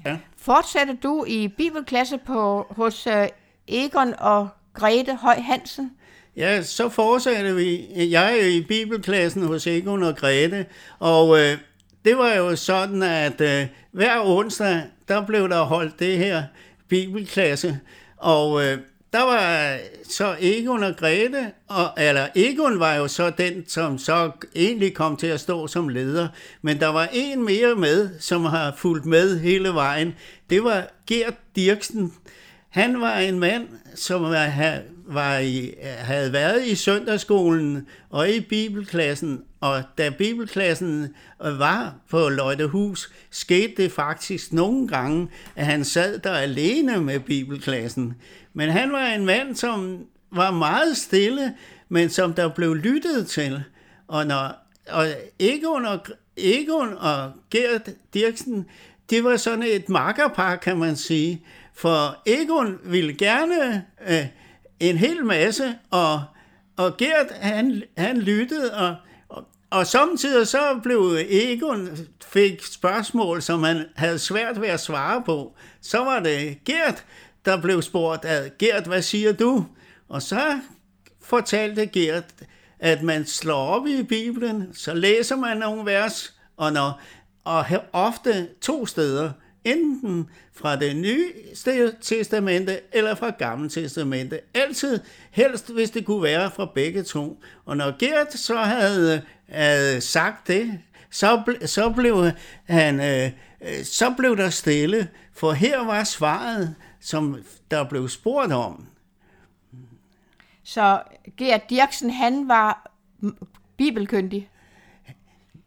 Ja. 0.06 0.18
Fortsætter 0.38 0.94
du 1.04 1.26
i 1.28 1.48
bibelklasse 1.48 2.18
på, 2.18 2.68
hos 2.70 3.08
uh, 3.08 3.14
Egon 3.68 4.14
og 4.20 4.50
Grete 4.74 5.16
Høj 5.16 5.36
Hansen? 5.36 5.92
Ja, 6.38 6.62
så 6.62 6.90
fortsatte 6.90 7.56
vi. 7.56 7.86
Jeg 7.96 8.40
er 8.40 8.46
i 8.46 8.62
bibelklassen 8.62 9.44
hos 9.44 9.68
Egon 9.68 10.04
og 10.04 10.16
Grete, 10.16 10.66
og 11.00 11.40
øh, 11.40 11.58
det 12.06 12.18
var 12.18 12.34
jo 12.34 12.56
sådan, 12.56 13.04
at 13.04 13.42
øh, 13.42 13.68
hver 13.92 14.22
onsdag, 14.26 14.84
der 15.08 15.26
blev 15.26 15.50
der 15.50 15.64
holdt 15.64 16.00
det 16.00 16.18
her 16.18 16.44
bibelklasse, 16.88 17.80
og 18.18 18.66
øh, 18.66 18.78
der 19.14 19.24
var 19.24 19.78
så 20.10 20.36
Egon 20.40 20.84
og 20.84 20.96
Grete, 20.98 21.52
og, 21.68 21.90
eller 21.98 22.28
Egon 22.36 22.80
var 22.80 22.96
jo 22.96 23.08
så 23.08 23.30
den, 23.30 23.64
som 23.68 23.98
så 23.98 24.32
egentlig 24.56 24.94
kom 24.94 25.18
til 25.18 25.28
at 25.28 25.40
stå 25.40 25.68
som 25.68 25.90
leder, 25.90 26.28
men 26.62 26.80
der 26.80 26.88
var 26.88 27.10
en 27.14 27.46
mere 27.46 27.76
med, 27.76 28.10
som 28.20 28.46
har 28.46 28.74
fulgt 28.78 29.06
med 29.06 29.40
hele 29.40 29.70
vejen. 29.70 30.16
Det 30.50 30.64
var 30.64 30.88
Gert 31.08 31.36
Dirksen. 31.56 32.14
Han 32.74 33.02
var 33.02 33.18
en 33.18 33.40
mand, 33.40 33.68
som 33.96 34.22
var, 34.22 34.80
var 35.08 35.38
i, 35.38 35.74
havde 35.82 36.34
været 36.34 36.66
i 36.66 36.76
søndagsskolen 36.76 37.88
og 38.10 38.30
i 38.30 38.40
bibelklassen, 38.40 39.44
og 39.60 39.84
da 39.98 40.10
bibelklassen 40.10 41.16
var 41.40 41.96
på 42.10 42.30
Løjtehus, 42.30 43.12
skete 43.32 43.84
det 43.84 43.92
faktisk 43.92 44.54
nogle 44.54 44.88
gange, 44.88 45.28
at 45.56 45.66
han 45.66 45.86
sad 45.86 46.20
der 46.20 46.34
alene 46.34 47.02
med 47.02 47.20
bibelklassen. 47.20 48.14
Men 48.54 48.70
han 48.70 48.92
var 48.92 49.06
en 49.06 49.26
mand, 49.26 49.56
som 49.56 50.06
var 50.32 50.52
meget 50.52 50.98
stille, 50.98 51.54
men 51.90 52.10
som 52.10 52.34
der 52.34 52.50
blev 52.50 52.76
lyttet 52.76 53.28
til. 53.28 53.64
Og, 54.08 54.28
når, 54.28 54.68
og 54.90 55.06
Egon 55.40 55.86
og, 55.86 56.00
Egon 56.38 56.94
og 56.94 57.32
Gert 57.52 57.90
Dirksen, 58.14 58.66
det 59.10 59.24
var 59.24 59.38
sådan 59.38 59.64
et 59.64 59.90
makkerpar, 59.90 60.56
kan 60.56 60.78
man 60.78 60.96
sige. 60.96 61.46
For 61.76 62.22
Egon 62.26 62.80
ville 62.84 63.14
gerne 63.14 63.86
øh, 64.08 64.26
en 64.80 64.98
hel 64.98 65.26
masse, 65.26 65.76
og, 65.92 66.24
og 66.78 66.98
Gert, 66.98 67.32
han, 67.32 67.84
han 67.98 68.18
lyttede, 68.18 68.74
og, 68.74 68.96
og, 69.30 69.46
og 69.70 69.88
samtidig 69.88 70.48
så 70.48 70.80
blev 70.84 71.18
Egon 71.30 71.90
fik 72.34 72.66
spørgsmål, 72.66 73.42
som 73.42 73.64
han 73.64 73.86
havde 73.96 74.20
svært 74.20 74.62
ved 74.62 74.68
at 74.68 74.80
svare 74.80 75.24
på. 75.26 75.56
Så 75.82 75.98
var 75.98 76.20
det 76.20 76.64
Gert, 76.66 77.06
der 77.46 77.62
blev 77.62 77.82
spurgt, 77.82 78.26
ad, 78.26 78.50
Gert, 78.60 78.88
hvad 78.88 79.02
siger 79.02 79.32
du? 79.32 79.66
Og 80.10 80.22
så 80.22 80.60
fortalte 81.22 81.86
Gert, 81.86 82.34
at 82.80 83.04
man 83.04 83.26
slår 83.26 83.68
op 83.68 83.88
i 83.88 84.04
Bibelen, 84.04 84.74
så 84.74 84.94
læser 84.94 85.36
man 85.36 85.58
nogle 85.58 85.86
vers, 85.86 86.34
og, 86.58 86.74
når, 86.74 87.02
og 87.44 87.66
ofte 87.94 88.48
to 88.62 88.86
steder, 88.86 89.32
enten 89.64 90.30
fra 90.54 90.76
det 90.76 90.96
nye 90.96 91.32
testamente 92.02 92.80
eller 92.92 93.16
fra 93.16 93.30
gamle 93.30 93.70
testamente. 93.70 94.40
Altid 94.54 95.00
helst, 95.32 95.74
hvis 95.74 95.90
det 95.90 96.06
kunne 96.06 96.24
være 96.24 96.52
fra 96.52 96.72
begge 96.76 97.04
to. 97.04 97.42
Og 97.66 97.78
når 97.78 97.98
Gert 98.00 98.34
så 98.34 98.58
havde, 98.58 99.22
havde 99.50 100.02
sagt 100.02 100.48
det, 100.48 100.80
så, 101.10 101.42
ble, 101.46 101.68
så, 101.68 101.90
blev 101.90 102.32
han, 102.64 103.00
øh, 103.00 103.32
så 103.84 104.14
blev 104.18 104.38
der 104.38 104.50
stille, 104.50 105.08
for 105.34 105.52
her 105.52 105.86
var 105.86 106.04
svaret 106.04 106.76
som 107.00 107.44
der 107.72 107.84
blev 107.84 108.10
spurgt 108.10 108.54
om. 108.54 108.88
Så 110.64 111.02
Gert 111.38 111.70
Dirksen, 111.70 112.10
han 112.10 112.48
var 112.48 112.92
bibelkyndig? 113.78 114.50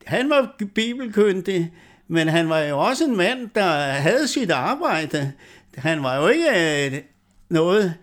Han 0.06 0.30
var 0.30 0.54
bibelkyndig, 0.74 1.72
men 2.08 2.28
han 2.28 2.48
var 2.48 2.60
jo 2.60 2.78
også 2.78 3.04
en 3.04 3.16
mand, 3.16 3.50
der 3.54 3.70
havde 3.92 4.28
sit 4.28 4.50
arbejde. 4.50 5.32
Han 5.76 6.02
var 6.02 6.16
jo 6.16 6.28
ikke 6.28 6.86
øh, 6.86 7.02
noget... 7.48 7.94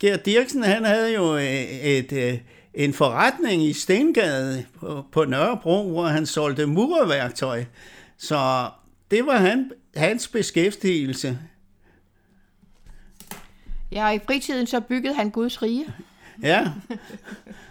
Gert 0.00 0.26
Dirksen, 0.26 0.62
han 0.62 0.84
havde 0.84 1.14
jo 1.14 1.36
øh, 1.36 1.44
et, 1.44 1.98
et, 1.98 2.12
øh, 2.12 2.38
en 2.74 2.92
forretning 2.92 3.64
i 3.64 3.72
Stengade 3.72 4.64
på, 4.80 5.04
på 5.12 5.24
Nørrebro, 5.24 5.90
hvor 5.90 6.06
han 6.06 6.26
solgte 6.26 6.66
murværktøj. 6.66 7.64
Så 8.18 8.70
det 9.10 9.26
var 9.26 9.36
han, 9.36 9.70
hans 9.96 10.28
beskæftigelse. 10.28 11.38
Ja, 13.92 14.10
i 14.10 14.18
fritiden 14.26 14.66
så 14.66 14.80
byggede 14.80 15.14
han 15.14 15.30
Guds 15.30 15.62
rige. 15.62 15.86
Ja. 16.42 16.66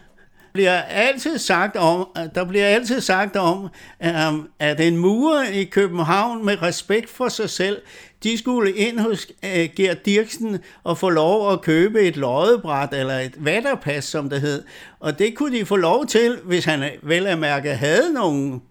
bliver 0.53 0.81
altid 0.81 1.37
sagt 1.37 1.75
om, 1.75 2.07
øh, 2.17 2.23
der 2.35 2.45
bliver 2.45 2.65
altid 2.65 3.01
sagt 3.01 3.35
om, 3.35 3.69
øh, 4.03 4.33
at 4.59 4.79
en 4.79 4.97
murer 4.97 5.49
i 5.49 5.63
København 5.63 6.45
med 6.45 6.61
respekt 6.61 7.09
for 7.09 7.29
sig 7.29 7.49
selv, 7.49 7.81
de 8.23 8.37
skulle 8.37 8.73
ind 8.73 8.99
hos 8.99 9.27
øh, 9.45 9.51
Gerd 9.51 9.75
Gert 9.75 10.05
Dirksen 10.05 10.57
og 10.83 10.97
få 10.97 11.09
lov 11.09 11.51
at 11.53 11.61
købe 11.61 12.01
et 12.01 12.17
loddebræt 12.17 12.93
eller 12.93 13.19
et 13.19 13.33
vatterpas, 13.37 14.05
som 14.05 14.29
det 14.29 14.41
hed. 14.41 14.63
Og 14.99 15.19
det 15.19 15.35
kunne 15.35 15.59
de 15.59 15.65
få 15.65 15.75
lov 15.75 16.05
til, 16.05 16.37
hvis 16.43 16.65
han 16.65 16.91
vel 17.03 17.27
at 17.27 17.39
mærke 17.39 17.75
havde 17.75 18.13
nogen, 18.13 18.61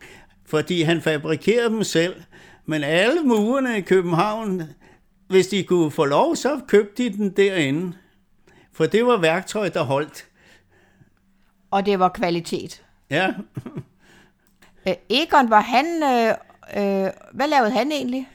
fordi 0.47 0.83
han 0.83 1.03
fabrikerede 1.03 1.69
dem 1.71 1.85
selv. 1.85 2.15
Men 2.67 2.85
alle 2.85 3.23
murerne 3.23 3.79
i 3.79 3.81
København, 3.81 4.63
hvis 5.29 5.47
de 5.47 5.63
kunne 5.63 5.91
få 5.91 6.05
lov, 6.05 6.37
så 6.37 6.61
købte 6.69 7.03
de 7.03 7.11
den 7.11 7.31
derinde. 7.31 7.93
For 8.73 8.87
det 8.87 9.07
var 9.07 9.17
værktøj, 9.17 9.69
der 9.69 9.83
holdt. 9.83 10.25
Og 11.71 11.87
det 11.87 11.99
var 11.99 12.09
kvalitet. 12.09 12.83
Ja. 13.11 13.29
Øh, 14.89 14.95
Egon, 15.11 15.51
var 15.51 15.61
han... 15.61 15.87
Øh, 16.03 16.35
øh, 16.77 17.11
hvad 17.33 17.49
lavede 17.49 17.71
han 17.71 17.93
egentlig? 17.93 18.29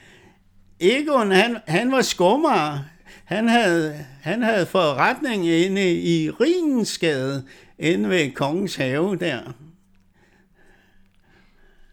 Egon, 0.79 1.31
han, 1.31 1.57
han 1.67 1.91
var 1.91 2.01
skummer. 2.01 2.79
Han 3.25 3.47
havde, 3.47 4.05
han 4.21 4.43
havde 4.43 4.65
forretning 4.65 5.47
inde 5.47 5.93
i 5.93 6.29
Rinensgade, 6.29 7.45
inde 7.79 8.09
ved 8.09 8.31
Kongens 8.31 8.75
Have 8.75 9.15
der. 9.15 9.41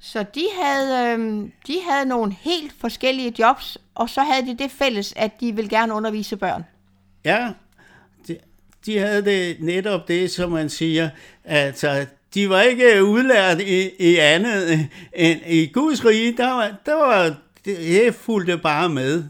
Så 0.01 0.25
de 0.35 0.45
havde, 0.63 1.19
øh, 1.19 1.49
de 1.67 1.77
havde 1.89 2.09
nogle 2.09 2.33
helt 2.33 2.75
forskellige 2.81 3.35
jobs, 3.39 3.79
og 3.95 4.11
så 4.11 4.23
havde 4.23 4.47
de 4.47 4.59
det 4.59 4.71
fælles, 4.71 5.15
at 5.17 5.41
de 5.41 5.57
ville 5.57 5.71
gerne 5.71 5.95
undervise 5.95 6.37
børn. 6.37 6.65
Ja, 7.25 7.53
de, 8.87 8.93
de 8.93 8.99
havde 8.99 9.25
det 9.25 9.57
netop 9.61 10.09
det, 10.09 10.31
som 10.31 10.51
man 10.51 10.69
siger, 10.69 11.09
altså 11.45 12.07
de 12.35 12.49
var 12.49 12.61
ikke 12.61 13.05
udlært 13.05 13.61
i, 13.61 13.91
i 13.99 14.17
andet 14.17 14.89
end 15.13 15.41
i 15.47 15.67
Guds 15.67 16.05
rige, 16.05 16.37
der 16.37 16.53
var, 16.53 16.75
der 16.87 16.95
var 16.95 17.35
det 17.65 18.15
fulgte 18.15 18.59
bare 18.59 18.89
med. 18.89 19.25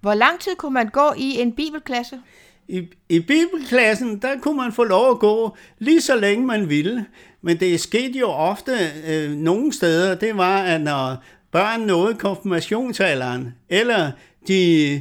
Hvor 0.00 0.14
lang 0.14 0.40
tid 0.40 0.56
kunne 0.56 0.74
man 0.74 0.88
gå 0.88 1.12
i 1.16 1.40
en 1.40 1.52
bibelklasse? 1.52 2.20
I, 2.68 2.88
I 3.08 3.20
bibelklassen, 3.20 4.18
der 4.18 4.38
kunne 4.38 4.56
man 4.56 4.72
få 4.72 4.84
lov 4.84 5.10
at 5.10 5.18
gå 5.18 5.56
lige 5.78 6.00
så 6.00 6.16
længe 6.16 6.46
man 6.46 6.68
ville. 6.68 7.06
Men 7.42 7.60
det 7.60 7.80
skete 7.80 8.18
jo 8.18 8.28
ofte 8.28 8.72
øh, 9.08 9.30
nogle 9.30 9.72
steder, 9.72 10.14
det 10.14 10.36
var, 10.36 10.62
at 10.62 10.80
når 10.80 11.16
børn 11.52 11.80
nåede 11.80 12.14
konfirmationsalderen, 12.14 13.54
eller 13.68 14.10
de 14.48 15.00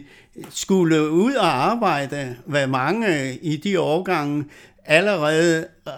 skulle 0.50 1.10
ud 1.10 1.34
og 1.34 1.48
arbejde, 1.48 2.36
hvad 2.46 2.68
mange 2.68 3.36
i 3.36 3.58
de 3.58 3.80
årgange 3.80 4.46
allerede 4.86 5.68
øh, 5.88 5.94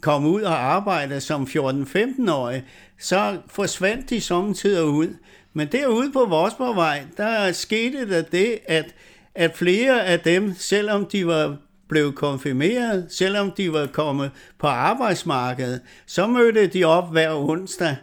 kom 0.00 0.26
ud 0.26 0.42
og 0.42 0.74
arbejde 0.74 1.20
som 1.20 1.42
14-15-årige, 1.42 2.64
så 2.98 3.36
forsvandt 3.46 4.10
de 4.10 4.20
samtidig 4.20 4.84
ud. 4.84 5.16
Men 5.52 5.68
derude 5.72 6.12
på 6.12 6.24
Vosborgvej, 6.24 7.04
der 7.16 7.52
skete 7.52 8.10
der 8.10 8.22
det, 8.22 8.58
at, 8.66 8.94
at 9.34 9.56
flere 9.56 10.04
af 10.04 10.20
dem, 10.20 10.54
selvom 10.54 11.06
de 11.06 11.26
var 11.26 11.56
blev 11.88 12.12
konfirmeret, 12.12 13.06
selvom 13.10 13.50
de 13.50 13.72
var 13.72 13.86
kommet 13.86 14.30
på 14.58 14.66
arbejdsmarkedet, 14.66 15.80
så 16.06 16.26
mødte 16.26 16.66
de 16.66 16.84
op 16.84 17.12
hver 17.12 17.34
onsdag, 17.34 17.96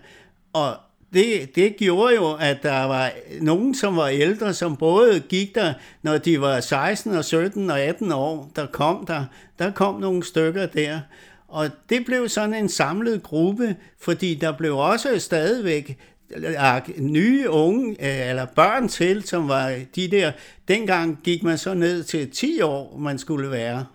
og 0.53 0.75
det, 1.13 1.55
det 1.55 1.75
gjorde 1.77 2.15
jo, 2.15 2.34
at 2.34 2.63
der 2.63 2.84
var 2.84 3.12
nogen, 3.41 3.75
som 3.75 3.96
var 3.96 4.08
ældre, 4.08 4.53
som 4.53 4.77
både 4.77 5.20
gik 5.20 5.55
der, 5.55 5.74
når 6.01 6.17
de 6.17 6.41
var 6.41 6.60
16 6.60 7.15
og 7.15 7.25
17 7.25 7.70
og 7.70 7.79
18 7.79 8.12
år, 8.12 8.51
der 8.55 8.65
kom 8.65 9.05
der. 9.05 9.25
Der 9.60 9.72
kom 9.72 10.00
nogle 10.00 10.24
stykker 10.24 10.65
der. 10.65 11.00
Og 11.48 11.70
det 11.89 12.05
blev 12.05 12.29
sådan 12.29 12.53
en 12.53 12.70
samlet 12.70 13.24
gruppe, 13.24 13.75
fordi 14.01 14.36
der 14.36 14.51
blev 14.58 14.77
også 14.77 15.20
stadigvæk 15.20 15.98
øh, 16.36 17.00
nye 17.00 17.50
unge, 17.50 17.89
øh, 17.89 18.29
eller 18.29 18.46
børn 18.46 18.88
til, 18.88 19.24
som 19.24 19.48
var 19.48 19.79
de 19.96 20.12
der, 20.12 20.32
dengang 20.67 21.20
gik 21.24 21.43
man 21.43 21.58
så 21.58 21.74
ned 21.74 22.03
til 22.03 22.32
10 22.32 22.62
år, 22.62 22.98
man 22.98 23.20
skulle 23.20 23.51
være. 23.51 23.86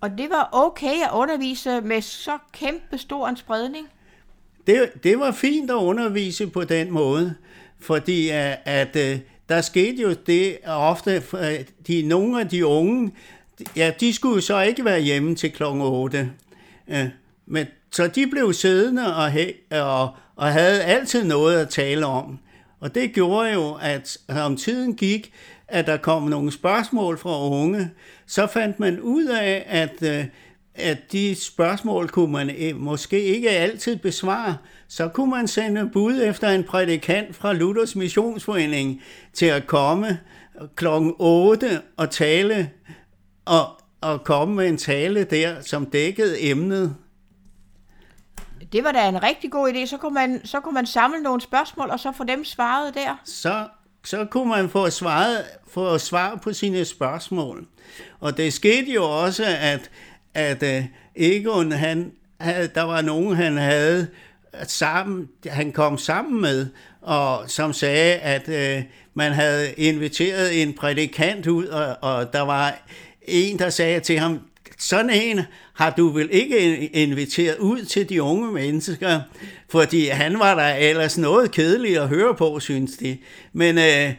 Og 0.00 0.10
det 0.18 0.30
var 0.30 0.48
okay 0.52 1.02
at 1.04 1.10
undervise 1.12 1.80
med 1.80 2.00
så 2.00 2.38
kæmpe 2.52 2.98
stor 2.98 3.28
en 3.28 3.36
spredning? 3.36 3.88
Det, 4.66 4.90
det 5.04 5.18
var 5.18 5.32
fint 5.32 5.70
at 5.70 5.74
undervise 5.74 6.46
på 6.46 6.64
den 6.64 6.90
måde, 6.90 7.34
fordi 7.80 8.30
øh, 8.30 8.52
at, 8.64 8.96
at 8.96 9.20
der 9.48 9.60
skete 9.60 10.02
jo 10.02 10.14
det 10.26 10.58
ofte, 10.66 11.22
øh, 11.34 11.64
de, 11.86 12.02
nogle 12.02 12.40
af 12.40 12.48
de 12.48 12.66
unge, 12.66 13.12
ja, 13.76 13.92
de 14.00 14.12
skulle 14.12 14.42
så 14.42 14.60
ikke 14.60 14.84
være 14.84 15.00
hjemme 15.00 15.34
til 15.34 15.52
kl. 15.52 15.62
8. 15.64 16.30
Men, 17.46 17.66
så 17.90 18.06
de 18.06 18.26
blev 18.26 18.52
siddende 18.52 19.16
og, 19.16 19.32
og, 19.70 20.10
og 20.36 20.52
havde 20.52 20.82
altid 20.82 21.24
noget 21.24 21.58
at 21.58 21.68
tale 21.68 22.06
om. 22.06 22.38
Og 22.80 22.94
det 22.94 23.12
gjorde 23.12 23.52
jo, 23.52 23.78
at 23.82 24.18
om 24.28 24.56
tiden 24.56 24.94
gik, 24.94 25.32
at 25.68 25.86
der 25.86 25.96
kom 25.96 26.22
nogle 26.22 26.52
spørgsmål 26.52 27.18
fra 27.18 27.48
unge, 27.48 27.90
så 28.26 28.46
fandt 28.46 28.80
man 28.80 29.00
ud 29.00 29.24
af, 29.24 29.64
at, 29.66 30.02
øh, 30.02 30.24
at 30.76 31.12
de 31.12 31.34
spørgsmål 31.34 32.08
kunne 32.08 32.32
man 32.32 32.50
øh, 32.50 32.76
måske 32.76 33.22
ikke 33.22 33.50
altid 33.50 33.96
besvare. 33.96 34.56
Så 34.88 35.08
kunne 35.08 35.30
man 35.30 35.48
sende 35.48 35.90
bud 35.92 36.22
efter 36.22 36.48
en 36.48 36.64
prædikant 36.64 37.36
fra 37.36 37.52
Luthers 37.52 37.96
Missionsforening 37.96 39.02
til 39.32 39.46
at 39.46 39.66
komme 39.66 40.18
klokken 40.74 41.14
8 41.18 41.80
og 41.96 42.10
tale 42.10 42.70
og, 43.44 43.66
og 44.00 44.24
komme 44.24 44.54
med 44.54 44.68
en 44.68 44.76
tale 44.76 45.24
der, 45.24 45.62
som 45.62 45.86
dækkede 45.86 46.42
emnet. 46.42 46.96
Det 48.72 48.84
var 48.84 48.92
da 48.92 49.08
en 49.08 49.22
rigtig 49.22 49.50
god 49.50 49.72
idé. 49.72 49.86
Så 49.86 49.96
kunne 49.96 50.14
man, 50.14 50.46
så 50.46 50.60
kunne 50.60 50.74
man 50.74 50.86
samle 50.86 51.22
nogle 51.22 51.40
spørgsmål, 51.40 51.90
og 51.90 52.00
så 52.00 52.12
få 52.12 52.24
dem 52.24 52.44
svaret 52.44 52.94
der. 52.94 53.20
Så, 53.24 53.68
så 54.04 54.24
kunne 54.24 54.48
man 54.48 54.68
få, 54.68 54.90
svaret, 54.90 55.44
få 55.68 55.98
svar 55.98 56.36
på 56.36 56.52
sine 56.52 56.84
spørgsmål. 56.84 57.66
Og 58.20 58.36
det 58.36 58.52
skete 58.52 58.92
jo 58.92 59.04
også, 59.04 59.44
at, 59.60 59.90
at 60.36 60.62
uh, 60.62 60.84
Egon, 61.16 61.72
han 61.72 62.12
havde, 62.40 62.68
der 62.74 62.82
var 62.82 63.02
nogen, 63.02 63.36
han 63.36 63.56
havde 63.56 64.06
sammen, 64.62 65.28
han 65.46 65.72
kom 65.72 65.98
sammen 65.98 66.40
med, 66.40 66.66
og 67.00 67.50
som 67.50 67.72
sagde, 67.72 68.14
at 68.14 68.48
øh, 68.48 68.82
man 69.14 69.32
havde 69.32 69.72
inviteret 69.72 70.62
en 70.62 70.72
prædikant 70.72 71.46
ud, 71.46 71.66
og, 71.66 71.96
og 72.00 72.32
der 72.32 72.40
var 72.40 72.78
en, 73.22 73.58
der 73.58 73.70
sagde 73.70 74.00
til 74.00 74.18
ham, 74.18 74.40
sådan 74.78 75.10
en 75.10 75.40
har 75.74 75.90
du 75.90 76.08
vel 76.08 76.28
ikke 76.32 76.86
inviteret 76.86 77.58
ud 77.58 77.84
til 77.84 78.08
de 78.08 78.22
unge 78.22 78.52
mennesker, 78.52 79.20
fordi 79.70 80.08
han 80.08 80.38
var 80.38 80.54
der 80.54 80.74
ellers 80.74 81.18
noget 81.18 81.50
kedelig 81.50 81.98
at 81.98 82.08
høre 82.08 82.34
på, 82.34 82.60
synes 82.60 82.96
de. 82.96 83.18
Men 83.52 83.78
øh, 83.78 84.12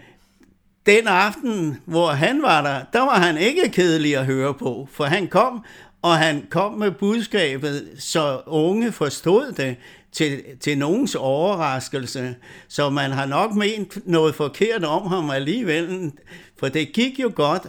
den 0.85 1.07
aften, 1.07 1.77
hvor 1.85 2.07
han 2.07 2.41
var 2.41 2.61
der, 2.61 2.81
der 2.93 3.05
var 3.05 3.19
han 3.19 3.37
ikke 3.37 3.69
kedelig 3.69 4.17
at 4.17 4.25
høre 4.25 4.53
på, 4.53 4.89
for 4.91 5.03
han 5.03 5.27
kom, 5.27 5.65
og 6.01 6.17
han 6.17 6.47
kom 6.49 6.73
med 6.73 6.91
budskabet, 6.91 7.89
så 7.99 8.41
unge 8.45 8.91
forstod 8.91 9.51
det 9.51 9.75
til, 10.11 10.43
til 10.59 10.77
nogens 10.77 11.15
overraskelse. 11.15 12.35
Så 12.67 12.89
man 12.89 13.11
har 13.11 13.25
nok 13.25 13.55
ment 13.55 14.07
noget 14.07 14.35
forkert 14.35 14.83
om 14.83 15.07
ham 15.07 15.29
alligevel, 15.29 16.11
for 16.59 16.67
det 16.67 16.93
gik 16.93 17.19
jo 17.19 17.31
godt, 17.35 17.67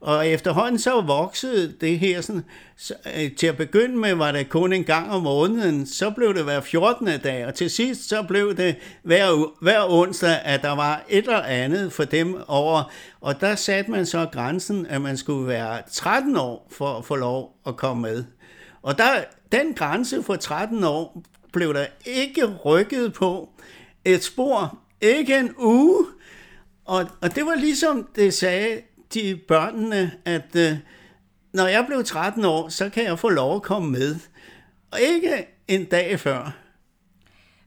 og 0.00 0.28
efterhånden 0.28 0.78
så 0.78 1.00
voksede 1.00 1.74
det 1.80 1.98
her 1.98 2.20
sådan, 2.20 2.44
så, 2.76 2.94
øh, 3.16 3.32
til 3.32 3.46
at 3.46 3.56
begynde 3.56 3.96
med 3.96 4.14
var 4.14 4.32
det 4.32 4.48
kun 4.48 4.72
en 4.72 4.84
gang 4.84 5.10
om 5.10 5.22
måneden, 5.22 5.86
så 5.86 6.10
blev 6.10 6.34
det 6.34 6.44
hver 6.44 6.60
14. 6.60 7.06
dag, 7.06 7.46
og 7.46 7.54
til 7.54 7.70
sidst 7.70 8.08
så 8.08 8.22
blev 8.22 8.56
det 8.56 8.76
hver, 9.02 9.54
hver 9.62 9.84
onsdag, 9.88 10.40
at 10.44 10.62
der 10.62 10.72
var 10.72 11.04
et 11.08 11.18
eller 11.18 11.42
andet 11.42 11.92
for 11.92 12.04
dem 12.04 12.36
over, 12.46 12.92
og 13.20 13.40
der 13.40 13.54
satte 13.54 13.90
man 13.90 14.06
så 14.06 14.26
grænsen, 14.32 14.86
at 14.86 15.00
man 15.00 15.16
skulle 15.16 15.48
være 15.48 15.82
13 15.92 16.36
år 16.36 16.68
for 16.70 16.98
at 16.98 17.04
få 17.04 17.16
lov 17.16 17.56
at 17.66 17.76
komme 17.76 18.02
med. 18.02 18.24
Og 18.82 18.98
der, 18.98 19.24
den 19.52 19.74
grænse 19.74 20.22
for 20.22 20.36
13 20.36 20.84
år 20.84 21.22
blev 21.52 21.74
der 21.74 21.86
ikke 22.04 22.46
rykket 22.46 23.12
på 23.12 23.50
et 24.04 24.24
spor, 24.24 24.78
ikke 25.00 25.38
en 25.38 25.54
uge, 25.58 26.06
og, 26.84 27.06
og 27.20 27.36
det 27.36 27.46
var 27.46 27.54
ligesom 27.54 28.08
det 28.16 28.34
sagde 28.34 28.80
de 29.16 29.36
børnene, 29.48 30.12
at 30.24 30.56
øh, 30.56 30.72
når 31.52 31.66
jeg 31.66 31.84
blev 31.86 32.04
13 32.04 32.44
år, 32.44 32.68
så 32.68 32.88
kan 32.88 33.04
jeg 33.04 33.18
få 33.18 33.28
lov 33.28 33.56
at 33.56 33.62
komme 33.62 33.90
med. 33.90 34.16
Og 34.90 35.00
ikke 35.00 35.46
en 35.68 35.84
dag 35.84 36.20
før. 36.20 36.56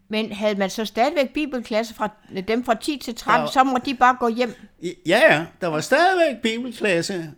Men 0.07 0.31
havde 0.31 0.55
man 0.55 0.69
så 0.69 0.85
stadigvæk 0.85 1.33
bibelklasse 1.33 1.93
fra 1.93 2.09
dem 2.47 2.65
fra 2.65 2.73
10 2.73 2.97
til 2.97 3.15
13, 3.15 3.45
der, 3.45 3.51
så 3.51 3.63
må 3.63 3.77
de 3.85 3.95
bare 3.95 4.17
gå 4.19 4.27
hjem? 4.27 4.53
Ja, 4.81 4.89
ja, 5.05 5.45
der 5.62 5.67
var 5.67 5.81
stadigvæk 5.81 6.41
bibelklasse 6.41 7.31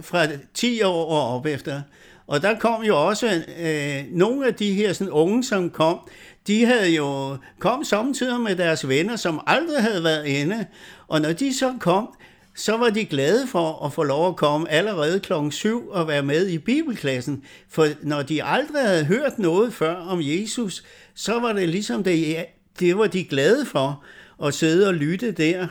fra 0.00 0.26
10 0.54 0.82
år 0.82 1.04
og 1.04 1.34
op 1.36 1.46
efter. 1.46 1.82
Og 2.26 2.42
der 2.42 2.58
kom 2.58 2.82
jo 2.82 3.06
også 3.08 3.44
øh, 3.58 4.04
nogle 4.10 4.46
af 4.46 4.54
de 4.54 4.74
her 4.74 4.92
sådan, 4.92 5.10
unge, 5.10 5.44
som 5.44 5.70
kom, 5.70 6.08
de 6.46 6.64
havde 6.64 6.94
jo 6.94 7.36
kom 7.58 7.84
samtidig 7.84 8.40
med 8.40 8.56
deres 8.56 8.88
venner, 8.88 9.16
som 9.16 9.40
aldrig 9.46 9.82
havde 9.82 10.04
været 10.04 10.26
inde. 10.26 10.66
Og 11.08 11.20
når 11.20 11.32
de 11.32 11.54
så 11.58 11.74
kom, 11.80 12.14
så 12.54 12.76
var 12.76 12.90
de 12.90 13.04
glade 13.04 13.46
for 13.46 13.84
at 13.86 13.92
få 13.92 14.02
lov 14.02 14.28
at 14.28 14.36
komme 14.36 14.70
allerede 14.70 15.20
klokken 15.20 15.52
7 15.52 15.88
og 15.88 16.08
være 16.08 16.22
med 16.22 16.48
i 16.48 16.58
bibelklassen. 16.58 17.44
For 17.68 17.86
når 18.02 18.22
de 18.22 18.44
aldrig 18.44 18.82
havde 18.82 19.04
hørt 19.04 19.38
noget 19.38 19.74
før 19.74 19.94
om 19.96 20.18
Jesus, 20.22 20.84
så 21.14 21.40
var 21.40 21.52
det 21.52 21.68
ligesom 21.68 22.04
det, 22.04 22.46
det 22.80 22.98
var 22.98 23.06
de 23.06 23.24
glade 23.24 23.66
for 23.66 24.04
at 24.44 24.54
sidde 24.54 24.88
og 24.88 24.94
lytte 24.94 25.32
der. 25.32 25.66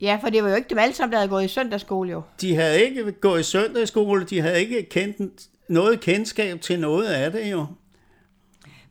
Ja, 0.00 0.18
for 0.22 0.28
det 0.28 0.42
var 0.42 0.50
jo 0.50 0.56
ikke 0.56 0.68
dem 0.68 0.78
alle 0.78 0.94
sammen, 0.94 1.12
der 1.12 1.18
havde 1.18 1.30
gået 1.30 1.44
i 1.44 1.48
søndagsskole 1.48 2.10
jo. 2.10 2.22
De 2.40 2.54
havde 2.54 2.84
ikke 2.84 3.12
gået 3.12 3.40
i 3.40 3.42
søndagsskole, 3.42 4.24
de 4.24 4.40
havde 4.40 4.60
ikke 4.60 4.88
kendt 4.90 5.42
noget 5.68 6.00
kendskab 6.00 6.60
til 6.60 6.80
noget 6.80 7.06
af 7.06 7.32
det 7.32 7.50
jo. 7.50 7.66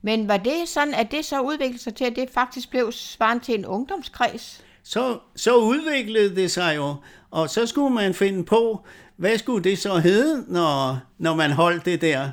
Men 0.01 0.27
var 0.27 0.37
det 0.37 0.53
sådan, 0.65 0.93
at 0.93 1.11
det 1.11 1.25
så 1.25 1.41
udviklede 1.41 1.83
sig 1.83 1.95
til, 1.95 2.05
at 2.05 2.15
det 2.15 2.29
faktisk 2.29 2.69
blev 2.69 2.91
svarende 2.91 3.43
til 3.43 3.55
en 3.55 3.65
ungdomskreds? 3.65 4.63
Så, 4.89 5.19
så 5.35 5.55
udviklede 5.55 6.35
det 6.35 6.51
sig 6.51 6.75
jo, 6.75 6.95
og 7.31 7.49
så 7.49 7.65
skulle 7.65 7.93
man 7.93 8.13
finde 8.13 8.43
på, 8.43 8.85
hvad 9.17 9.37
skulle 9.37 9.63
det 9.63 9.77
så 9.77 9.97
hedde, 9.97 10.45
når, 10.47 10.99
når 11.17 11.35
man 11.35 11.51
holdt 11.51 11.85
det 11.85 12.01
der. 12.01 12.29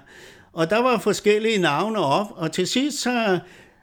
Og 0.52 0.70
der 0.70 0.78
var 0.78 0.98
forskellige 0.98 1.58
navne 1.58 1.98
op, 1.98 2.26
og 2.30 2.52
til 2.52 2.66
sidst 2.66 3.00
så, 3.00 3.38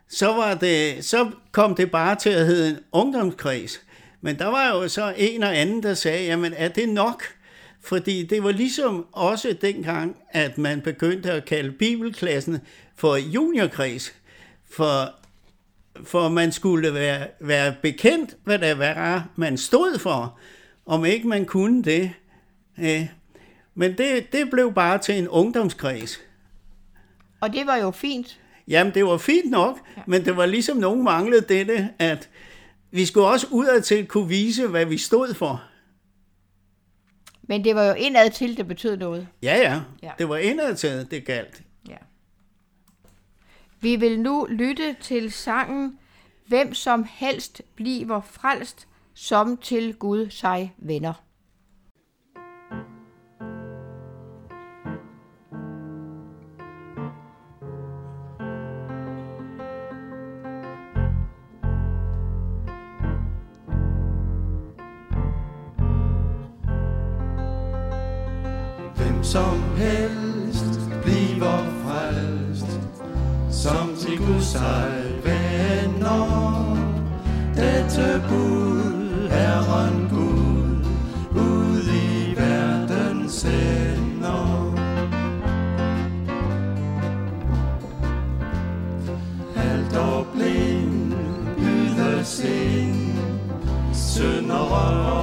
så, 0.10 0.26
var 0.28 0.54
det, 0.54 1.06
så 1.06 1.30
kom 1.52 1.76
det 1.76 1.92
bare 1.92 2.16
til 2.16 2.30
at 2.30 2.46
hedde 2.46 2.70
en 2.70 2.78
ungdomskreds. 2.92 3.82
Men 4.22 4.40
der 4.40 4.48
var 4.48 4.68
jo 4.68 4.88
så 4.88 5.14
en 5.18 5.44
og 5.44 5.58
anden, 5.58 5.84
der 5.84 5.94
sagde, 5.94 6.26
jamen 6.26 6.54
er 6.58 6.68
det 6.68 6.90
nok? 6.90 7.24
Fordi 7.84 8.24
det 8.24 8.44
var 8.44 8.52
ligesom 8.52 9.06
også 9.12 9.56
dengang, 9.62 10.18
at 10.30 10.58
man 10.58 10.82
begyndte 10.82 11.32
at 11.32 11.46
kalde 11.46 11.72
bibelklassen 11.72 12.60
for 12.96 13.16
juniorkreds. 13.16 14.14
For 14.70 15.21
for 16.06 16.30
man 16.30 16.52
skulle 16.52 16.94
være, 16.94 17.28
være 17.40 17.76
bekendt, 17.82 18.38
hvad 18.44 18.60
det 18.60 18.80
var, 18.80 19.30
man 19.36 19.58
stod 19.58 20.00
for, 20.00 20.40
om 20.86 21.06
ikke 21.06 21.28
man 21.28 21.46
kunne 21.46 21.84
det. 21.84 22.12
Øh, 22.80 23.06
men 23.76 23.98
det, 23.98 24.32
det 24.32 24.50
blev 24.52 24.74
bare 24.74 24.98
til 24.98 25.18
en 25.18 25.28
ungdomskreds. 25.28 26.20
Og 27.42 27.54
det 27.54 27.68
var 27.68 27.76
jo 27.76 27.92
fint. 27.92 28.40
Jamen, 28.68 28.94
det 28.94 29.06
var 29.06 29.18
fint 29.18 29.52
nok, 29.52 29.80
ja. 29.98 30.02
men 30.08 30.26
det 30.26 30.38
var 30.38 30.46
ligesom 30.46 30.78
nogen 30.78 31.04
manglede 31.04 31.42
dette, 31.42 31.90
at 32.00 32.30
vi 32.92 33.06
skulle 33.06 33.28
også 33.28 33.48
udad 33.52 33.82
til 33.82 34.06
kunne 34.06 34.28
vise, 34.28 34.68
hvad 34.68 34.86
vi 34.86 34.98
stod 34.98 35.34
for. 35.34 35.64
Men 37.44 37.64
det 37.64 37.76
var 37.76 37.84
jo 37.84 37.94
indad 37.94 38.30
til, 38.30 38.58
det 38.58 38.68
betød 38.68 38.98
noget. 38.98 39.28
Ja, 39.44 39.58
ja. 39.58 39.82
ja. 40.04 40.12
Det 40.18 40.30
var 40.30 40.38
indad 40.38 40.76
til, 40.76 41.08
det 41.12 41.26
galt. 41.26 41.62
Vi 43.82 43.96
vil 43.96 44.20
nu 44.20 44.48
lytte 44.50 44.96
til 45.02 45.32
sangen 45.32 45.98
Hvem 46.48 46.74
som 46.74 47.06
helst 47.10 47.62
bliver 47.76 48.22
frelst, 48.22 48.88
som 49.14 49.58
til 49.58 49.96
Gud 49.96 50.30
sig 50.30 50.74
vender. 50.78 51.14
Hvem 68.96 69.24
som 69.24 69.62
helst 69.78 70.80
bliver 71.04 71.81
som 73.62 73.96
til 74.00 74.18
Gud 74.18 74.42
sig 74.42 74.92
vender. 75.24 76.78
Dette 77.56 78.22
bud, 78.30 79.30
Herren 79.30 80.10
Gud, 80.10 80.86
ud 81.42 81.84
i 81.94 82.36
verden 82.38 83.30
sender. 83.30 84.74
Alt 89.56 89.98
og 89.98 90.26
blind, 90.34 91.14
yder 91.58 92.24
sind, 92.24 93.18
syndere 93.94 95.21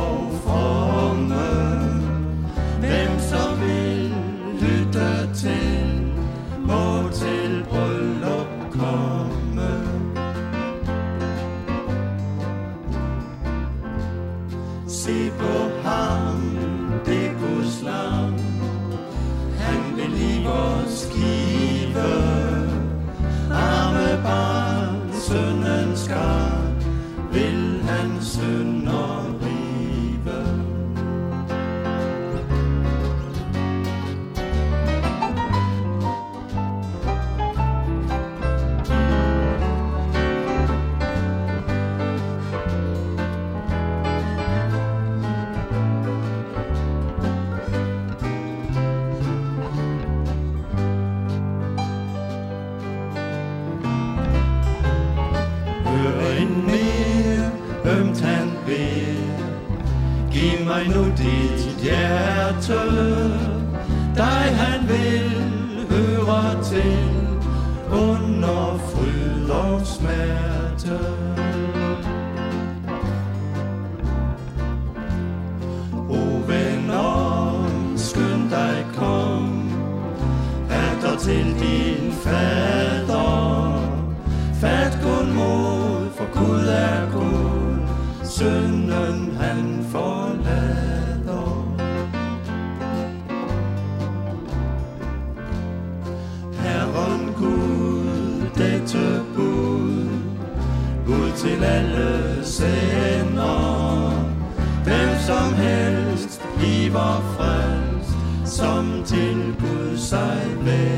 sig 110.69 110.98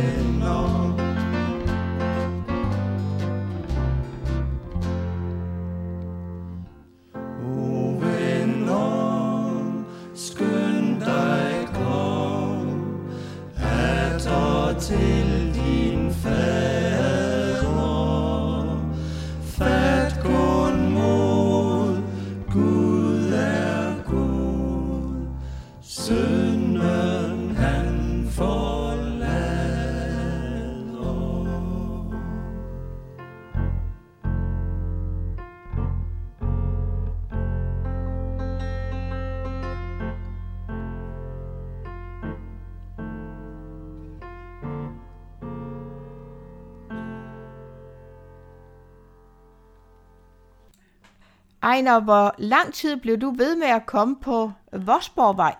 Ejner, 51.62 52.01
hvor 52.01 52.35
lang 52.38 52.75
tid 52.75 52.96
blev 52.96 53.18
du 53.18 53.31
ved 53.31 53.57
med 53.57 53.66
at 53.66 53.87
komme 53.87 54.16
på 54.23 54.53
Vosborgvej? 54.73 55.55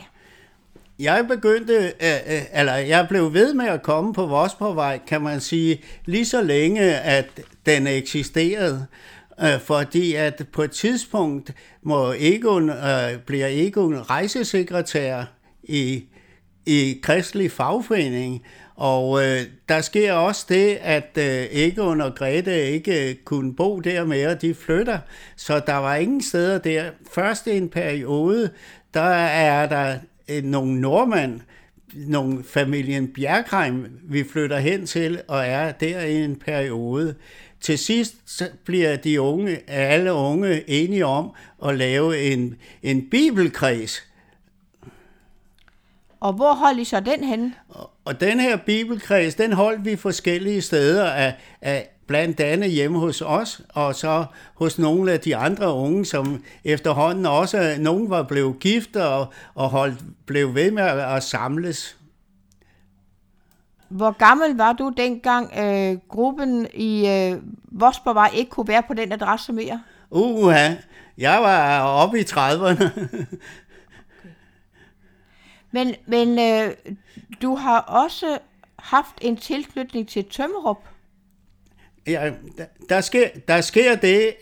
Jeg 0.99 1.27
begyndte, 1.29 1.75
øh, 1.75 2.35
øh, 2.35 2.43
eller 2.55 2.75
jeg 2.75 3.07
blev 3.09 3.33
ved 3.35 3.55
med 3.55 3.67
at 3.67 3.83
komme 3.83 4.15
på 4.15 4.27
Vosborgvej, 4.27 5.01
kan 5.07 5.23
man 5.23 5.41
sige, 5.41 5.83
lige 6.05 6.25
så 6.25 6.43
længe, 6.43 6.83
at 6.95 7.41
den 7.67 7.87
eksisterede. 7.87 8.87
Øh, 9.43 9.61
fordi 9.61 10.15
at 10.15 10.43
på 10.53 10.63
et 10.63 10.71
tidspunkt 10.71 11.53
må 11.83 12.13
Egon, 12.19 12.71
øh, 12.71 13.19
bliver 13.27 13.49
Egon 13.51 14.11
rejsesekretær 14.11 15.25
i, 15.63 16.05
i 16.67 17.01
Kristelig 17.03 17.53
Fagforening, 17.53 18.43
og 18.81 19.25
øh, 19.25 19.41
der 19.69 19.81
sker 19.81 20.13
også 20.13 20.47
det, 20.49 20.79
at 20.81 21.11
øh, 21.19 21.47
Egon 21.51 22.01
og 22.01 22.15
Grete 22.15 22.71
ikke 22.71 23.11
øh, 23.11 23.15
kunne 23.25 23.55
bo 23.55 23.81
der 23.81 24.05
mere, 24.05 24.35
de 24.35 24.55
flytter, 24.55 24.99
så 25.37 25.61
der 25.67 25.75
var 25.75 25.95
ingen 25.97 26.23
steder 26.23 26.59
der. 26.59 26.85
Først 27.13 27.47
i 27.47 27.57
en 27.57 27.69
periode, 27.69 28.51
der 28.95 29.01
er 29.01 29.69
der 29.69 29.99
øh, 30.29 30.45
nogle 30.45 30.81
nordmænd, 30.81 31.41
nogle 31.95 32.45
familien 32.45 33.09
Bjergheim, 33.09 33.87
vi 34.03 34.25
flytter 34.33 34.59
hen 34.59 34.87
til 34.87 35.21
og 35.29 35.47
er 35.47 35.73
der 35.73 36.01
i 36.01 36.25
en 36.25 36.37
periode. 36.37 37.15
Til 37.61 37.79
sidst 37.79 38.43
bliver 38.65 38.97
de 38.97 39.21
unge, 39.21 39.71
alle 39.71 40.13
unge 40.13 40.71
enige 40.71 41.07
om 41.07 41.31
at 41.67 41.77
lave 41.77 42.21
en, 42.21 42.55
en 42.83 43.11
bibelkreds. 43.11 44.10
Og 46.21 46.33
hvor 46.33 46.55
holdt 46.55 46.81
I 46.81 46.85
så 46.85 47.01
den 47.01 47.25
henne? 47.25 47.55
Og- 47.69 47.91
Og 48.05 48.21
den 48.21 48.41
her 48.41 48.57
bibelkreds, 48.57 49.35
den 49.35 49.53
holdt 49.53 49.85
vi 49.85 49.97
forskellige 49.97 50.63
steder 50.63 51.11
af, 51.11 51.35
af 51.61 51.89
blandt 52.07 52.41
andet 52.41 52.71
hjemme 52.71 52.99
hos 52.99 53.23
os, 53.23 53.61
og 53.69 53.95
så 53.95 54.25
hos 54.55 54.79
nogle 54.79 55.13
af 55.13 55.21
de 55.21 55.37
andre 55.37 55.75
unge, 55.75 56.05
som 56.05 56.43
efterhånden 56.65 57.27
også, 57.27 57.77
nogen 57.79 58.11
var 58.11 58.23
blevet 58.23 58.59
gift 58.61 58.97
og, 58.97 59.27
og 59.55 59.69
holdt, 59.69 59.99
blev 60.27 60.55
ved 60.55 60.71
med 60.71 60.83
at, 60.83 61.17
at 61.17 61.23
samles. 61.23 61.97
Hvor 63.89 64.11
gammel 64.19 64.57
var 64.57 64.73
du 64.73 64.93
dengang 64.97 65.53
øh, 65.59 65.99
gruppen 66.09 66.67
i 66.75 67.09
øh, 67.09 67.37
Vosborgvej 67.65 68.31
ikke 68.35 68.51
kunne 68.51 68.69
være 68.69 68.83
på 68.89 68.95
den 68.95 69.13
adresse 69.13 69.53
mere? 69.53 69.83
Uha, 70.11 70.71
jeg 71.19 71.43
var 71.43 71.81
oppe 71.83 72.21
i 72.21 72.23
30'erne. 72.23 72.89
Men, 75.73 75.95
men 76.07 76.39
øh, 76.39 76.75
du 77.43 77.55
har 77.55 77.79
også 77.81 78.39
haft 78.79 79.15
en 79.21 79.37
tilknytning 79.37 80.09
til 80.09 80.25
Tømmerup. 80.25 80.89
Ja, 82.07 82.33
der, 82.59 82.65
der, 82.89 83.01
sker, 83.01 83.29
der 83.49 83.61
sker 83.61 83.95
det 83.95 84.35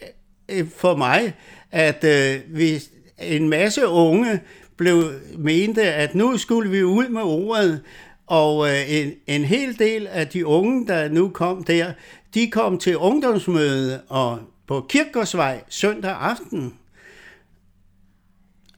øh, 0.49 0.71
for 0.77 0.97
mig, 0.97 1.35
at 1.71 2.05
øh, 2.05 2.41
vi, 2.57 2.83
en 3.19 3.49
masse 3.49 3.89
unge 3.89 4.41
blev 4.77 5.13
mente, 5.39 5.83
at 5.83 6.15
nu 6.15 6.37
skulle 6.37 6.71
vi 6.71 6.83
ud 6.83 7.09
med 7.09 7.23
ordet, 7.23 7.83
og 8.27 8.69
øh, 8.69 8.93
en, 8.93 9.13
en 9.27 9.45
hel 9.45 9.79
del 9.79 10.07
af 10.07 10.29
de 10.29 10.47
unge, 10.47 10.87
der 10.87 11.09
nu 11.09 11.29
kom 11.29 11.65
der, 11.65 11.93
de 12.35 12.51
kom 12.51 12.79
til 12.79 12.97
ungdomsmøde 12.97 14.03
og 14.09 14.39
på 14.67 14.87
Kirkegårdsvej 14.89 15.63
søndag 15.69 16.17
aften. 16.21 16.75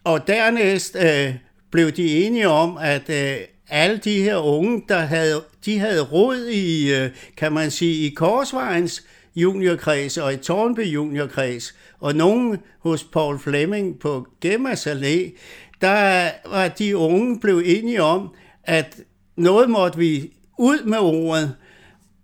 Og 0.05 0.27
dernæst 0.27 0.97
øh, 0.97 1.35
blev 1.71 1.93
de 1.93 2.25
enige 2.27 2.49
om, 2.49 2.79
at 2.81 3.11
øh, 3.11 3.37
alle 3.69 3.97
de 3.97 4.23
her 4.23 4.37
unge, 4.37 4.83
der 4.89 4.99
havde, 4.99 5.43
de 5.65 5.79
havde 5.79 6.03
råd 6.03 6.47
i, 6.47 6.95
øh, 6.95 7.11
kan 7.37 7.53
man 7.53 7.71
sige, 7.71 8.07
i 8.07 8.15
Korsvejens 8.15 9.05
juniorkreds 9.37 10.19
og 10.19 10.33
i 10.33 10.37
Tornby 10.37 10.81
juniorkreds, 10.81 11.75
og 12.01 12.15
nogen 12.15 12.59
hos 12.79 13.05
Paul 13.05 13.39
Fleming 13.39 13.99
på 13.99 14.27
Gemmas 14.41 14.87
Allé, 14.87 15.39
der 15.81 16.31
var 16.51 16.69
de 16.69 16.97
unge 16.97 17.41
blev 17.41 17.63
enige 17.65 18.03
om, 18.03 18.35
at 18.65 18.97
noget 19.37 19.71
måtte 19.71 19.99
vi 19.99 20.33
ud 20.59 20.85
med 20.85 20.99
ordet. 20.99 21.55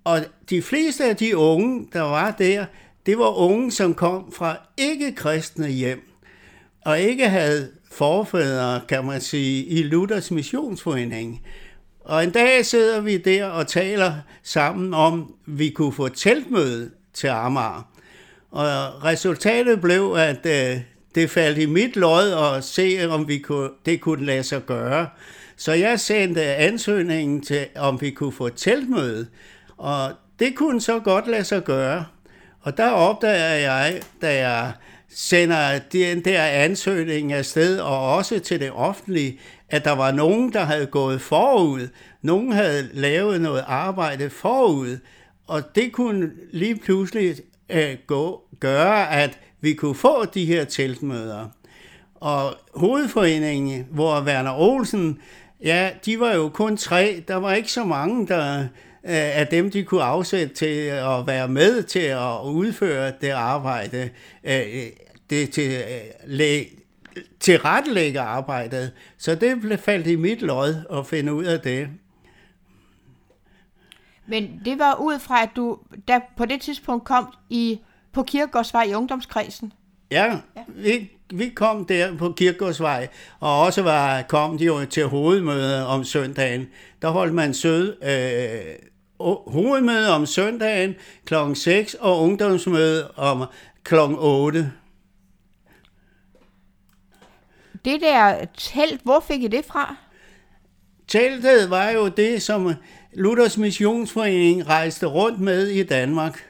Og 0.04 0.20
de 0.50 0.62
fleste 0.62 1.04
af 1.04 1.16
de 1.16 1.36
unge, 1.36 1.88
der 1.92 2.00
var 2.00 2.30
der, 2.30 2.64
det 3.06 3.18
var 3.18 3.38
unge, 3.38 3.72
som 3.72 3.94
kom 3.94 4.32
fra 4.32 4.56
ikke-kristne 4.76 5.68
hjem 5.68 6.16
og 6.86 7.00
ikke 7.00 7.28
havde 7.28 7.70
forfædre, 7.96 8.80
kan 8.88 9.04
man 9.04 9.20
sige, 9.20 9.64
i 9.64 9.82
Luthers 9.82 10.30
missionsforening. 10.30 11.42
Og 12.00 12.24
en 12.24 12.30
dag 12.30 12.66
sidder 12.66 13.00
vi 13.00 13.16
der 13.16 13.44
og 13.44 13.66
taler 13.66 14.14
sammen 14.42 14.94
om, 14.94 15.34
vi 15.46 15.70
kunne 15.70 15.92
få 15.92 16.08
teltmøde 16.08 16.90
til 17.14 17.26
Amager. 17.26 17.88
Og 18.50 18.64
resultatet 19.04 19.80
blev, 19.80 20.14
at 20.18 20.46
øh, 20.46 20.80
det 21.14 21.30
faldt 21.30 21.58
i 21.58 21.66
mit 21.66 21.96
lod 21.96 22.54
at 22.56 22.64
se, 22.64 23.08
om 23.10 23.28
vi 23.28 23.38
kunne, 23.38 23.70
det 23.86 24.00
kunne 24.00 24.26
lade 24.26 24.42
sig 24.42 24.66
gøre. 24.66 25.08
Så 25.56 25.72
jeg 25.72 26.00
sendte 26.00 26.42
ansøgningen 26.42 27.42
til, 27.42 27.66
om 27.76 28.00
vi 28.00 28.10
kunne 28.10 28.32
få 28.32 28.48
teltmøde. 28.48 29.26
Og 29.76 30.12
det 30.38 30.54
kunne 30.54 30.80
så 30.80 30.98
godt 30.98 31.26
lade 31.26 31.44
sig 31.44 31.64
gøre. 31.64 32.04
Og 32.60 32.76
der 32.76 32.90
opdager 32.90 33.54
jeg, 33.54 34.00
da 34.22 34.48
jeg 34.48 34.72
sender 35.18 35.78
den 35.78 36.24
der 36.24 36.42
ansøgning 36.42 37.32
afsted, 37.32 37.78
og 37.78 38.14
også 38.14 38.38
til 38.38 38.60
det 38.60 38.70
offentlige, 38.72 39.38
at 39.68 39.84
der 39.84 39.92
var 39.92 40.12
nogen, 40.12 40.52
der 40.52 40.64
havde 40.64 40.86
gået 40.86 41.20
forud. 41.20 41.88
Nogen 42.22 42.52
havde 42.52 42.88
lavet 42.92 43.40
noget 43.40 43.64
arbejde 43.66 44.30
forud, 44.30 44.98
og 45.46 45.62
det 45.74 45.92
kunne 45.92 46.30
lige 46.52 46.76
pludselig 46.76 47.36
øh, 47.70 47.96
gå, 48.06 48.42
gøre, 48.60 49.10
at 49.10 49.38
vi 49.60 49.74
kunne 49.74 49.94
få 49.94 50.24
de 50.24 50.44
her 50.44 50.64
teltmøder. 50.64 51.46
Og 52.14 52.54
hovedforeningen, 52.74 53.86
hvor 53.90 54.20
Werner 54.20 54.54
Olsen, 54.60 55.18
ja, 55.64 55.90
de 56.04 56.20
var 56.20 56.34
jo 56.34 56.48
kun 56.48 56.76
tre. 56.76 57.22
Der 57.28 57.36
var 57.36 57.54
ikke 57.54 57.72
så 57.72 57.84
mange, 57.84 58.26
der 58.26 58.60
øh, 59.04 59.38
af 59.38 59.46
dem, 59.46 59.70
de 59.70 59.82
kunne 59.82 60.02
afsætte 60.02 60.54
til 60.54 60.76
at 60.86 61.26
være 61.26 61.48
med 61.48 61.82
til 61.82 62.00
at 62.00 62.40
udføre 62.44 63.12
det 63.20 63.30
arbejde, 63.30 64.10
øh, 64.44 64.86
det 65.30 65.50
til, 65.50 65.84
til 67.40 67.58
rettelægge 67.58 68.20
arbejdet. 68.20 68.92
Så 69.18 69.34
det 69.34 69.60
blev 69.60 69.78
faldt 69.78 70.06
i 70.06 70.16
mit 70.16 70.42
lod 70.42 70.74
at 70.92 71.06
finde 71.06 71.34
ud 71.34 71.44
af 71.44 71.60
det. 71.60 71.88
Men 74.26 74.60
det 74.64 74.78
var 74.78 74.94
ud 75.00 75.18
fra, 75.18 75.42
at 75.42 75.48
du 75.56 75.78
der 76.08 76.20
på 76.36 76.44
det 76.44 76.60
tidspunkt 76.60 77.04
kom 77.04 77.32
i 77.50 77.80
på 78.12 78.22
Kirkegårdsvej 78.22 78.82
i 78.82 78.94
ungdomskredsen. 78.94 79.72
Ja, 80.10 80.36
vi, 80.68 81.10
vi 81.34 81.48
kom 81.48 81.84
der 81.84 82.16
på 82.16 82.32
Kirkegårdsvej, 82.32 83.08
og 83.40 83.60
også 83.60 83.82
var, 83.82 84.22
kom 84.22 84.58
de 84.58 84.64
jo 84.64 84.84
til 84.84 85.06
hovedmøde 85.06 85.86
om 85.86 86.04
søndagen. 86.04 86.66
Der 87.02 87.08
holdt 87.08 87.34
man 87.34 87.54
sød 87.54 87.96
øh, 88.02 88.74
hovedmøde 89.46 90.10
om 90.10 90.26
søndagen 90.26 90.94
kl. 91.24 91.34
6 91.54 91.94
og 91.94 92.22
ungdomsmøde 92.22 93.10
om 93.10 93.44
kl. 93.84 93.94
8. 94.18 94.72
Det 97.86 98.00
der 98.00 98.44
telt, 98.56 99.00
hvor 99.02 99.20
fik 99.20 99.42
I 99.42 99.48
det 99.48 99.64
fra? 99.64 99.96
Teltet 101.08 101.70
var 101.70 101.90
jo 101.90 102.08
det, 102.08 102.42
som 102.42 102.74
Luthers 103.12 103.56
Missionsforening 103.56 104.68
rejste 104.68 105.06
rundt 105.06 105.40
med 105.40 105.66
i 105.66 105.82
Danmark. 105.82 106.44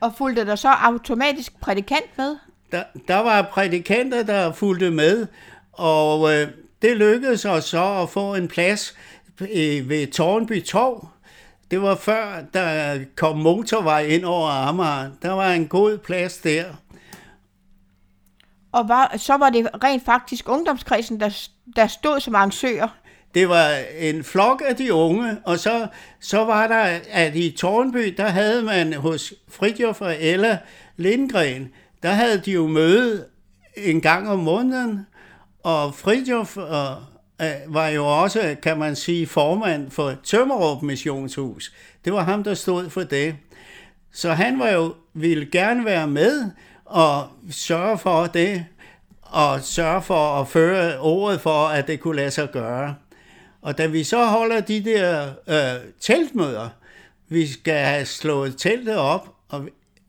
Og 0.00 0.12
fulgte 0.18 0.46
der 0.46 0.56
så 0.56 0.68
automatisk 0.68 1.60
prædikant 1.60 2.18
med? 2.18 2.36
Der, 2.72 2.82
der 3.08 3.16
var 3.16 3.42
prædikanter, 3.42 4.22
der 4.22 4.52
fulgte 4.52 4.90
med, 4.90 5.26
og 5.72 6.34
øh, 6.34 6.48
det 6.82 6.96
lykkedes 6.96 7.44
os 7.44 7.64
så 7.64 8.02
at 8.02 8.10
få 8.10 8.34
en 8.34 8.48
plads 8.48 8.96
øh, 9.40 9.88
ved 9.88 10.06
Tårnby 10.12 10.64
Torv. 10.64 11.08
Det 11.70 11.82
var 11.82 11.94
før, 11.94 12.42
der 12.54 12.98
kom 13.16 13.38
motorvej 13.38 14.06
ind 14.06 14.24
over 14.24 14.48
Amager. 14.48 15.10
Der 15.22 15.30
var 15.32 15.52
en 15.52 15.68
god 15.68 15.98
plads 15.98 16.38
der. 16.38 16.64
Og 18.76 18.88
var, 18.88 19.14
så 19.16 19.36
var 19.36 19.50
det 19.50 19.68
rent 19.84 20.04
faktisk 20.04 20.48
ungdomskredsen, 20.48 21.20
der, 21.20 21.48
der 21.76 21.86
stod 21.86 22.20
som 22.20 22.34
arrangør. 22.34 22.98
Det 23.34 23.48
var 23.48 23.70
en 23.98 24.24
flok 24.24 24.62
af 24.66 24.76
de 24.76 24.94
unge, 24.94 25.38
og 25.44 25.58
så, 25.58 25.86
så 26.20 26.44
var 26.44 26.66
der, 26.66 26.98
at 27.10 27.36
i 27.36 27.50
Tornby, 27.50 28.14
der 28.16 28.28
havde 28.28 28.62
man 28.62 28.92
hos 28.92 29.34
Fridjof 29.48 30.00
og 30.00 30.14
Ella 30.20 30.58
Lindgren, 30.96 31.68
der 32.02 32.10
havde 32.10 32.38
de 32.38 32.52
jo 32.52 32.66
møde 32.66 33.26
en 33.76 34.00
gang 34.00 34.28
om 34.28 34.38
måneden, 34.38 35.06
og 35.62 35.94
Fridjof 35.94 36.56
og, 36.56 36.96
øh, 37.42 37.74
var 37.74 37.88
jo 37.88 38.06
også, 38.22 38.56
kan 38.62 38.78
man 38.78 38.96
sige, 38.96 39.26
formand 39.26 39.90
for 39.90 40.14
Tømmerup 40.24 40.82
Missionshus. 40.82 41.72
Det 42.04 42.12
var 42.12 42.22
ham, 42.22 42.44
der 42.44 42.54
stod 42.54 42.90
for 42.90 43.02
det. 43.02 43.36
Så 44.12 44.32
han 44.32 44.58
var 44.58 44.68
jo, 44.68 44.94
ville 45.14 45.46
gerne 45.52 45.84
være 45.84 46.06
med 46.06 46.50
og 46.86 47.28
sørge 47.50 47.98
for 47.98 48.26
det, 48.26 48.66
og 49.22 49.60
sørge 49.60 50.02
for 50.02 50.40
at 50.40 50.48
føre 50.48 50.98
ordet 50.98 51.40
for, 51.40 51.66
at 51.66 51.86
det 51.86 52.00
kunne 52.00 52.16
lade 52.16 52.30
sig 52.30 52.50
gøre. 52.50 52.94
Og 53.62 53.78
da 53.78 53.86
vi 53.86 54.04
så 54.04 54.24
holder 54.24 54.60
de 54.60 54.84
der 54.84 55.28
øh, 55.48 55.80
teltmøder, 56.00 56.68
vi 57.28 57.46
skal 57.46 57.84
have 57.84 58.06
slået 58.06 58.56
teltet 58.56 58.96
op, 58.96 59.28
og 59.48 59.68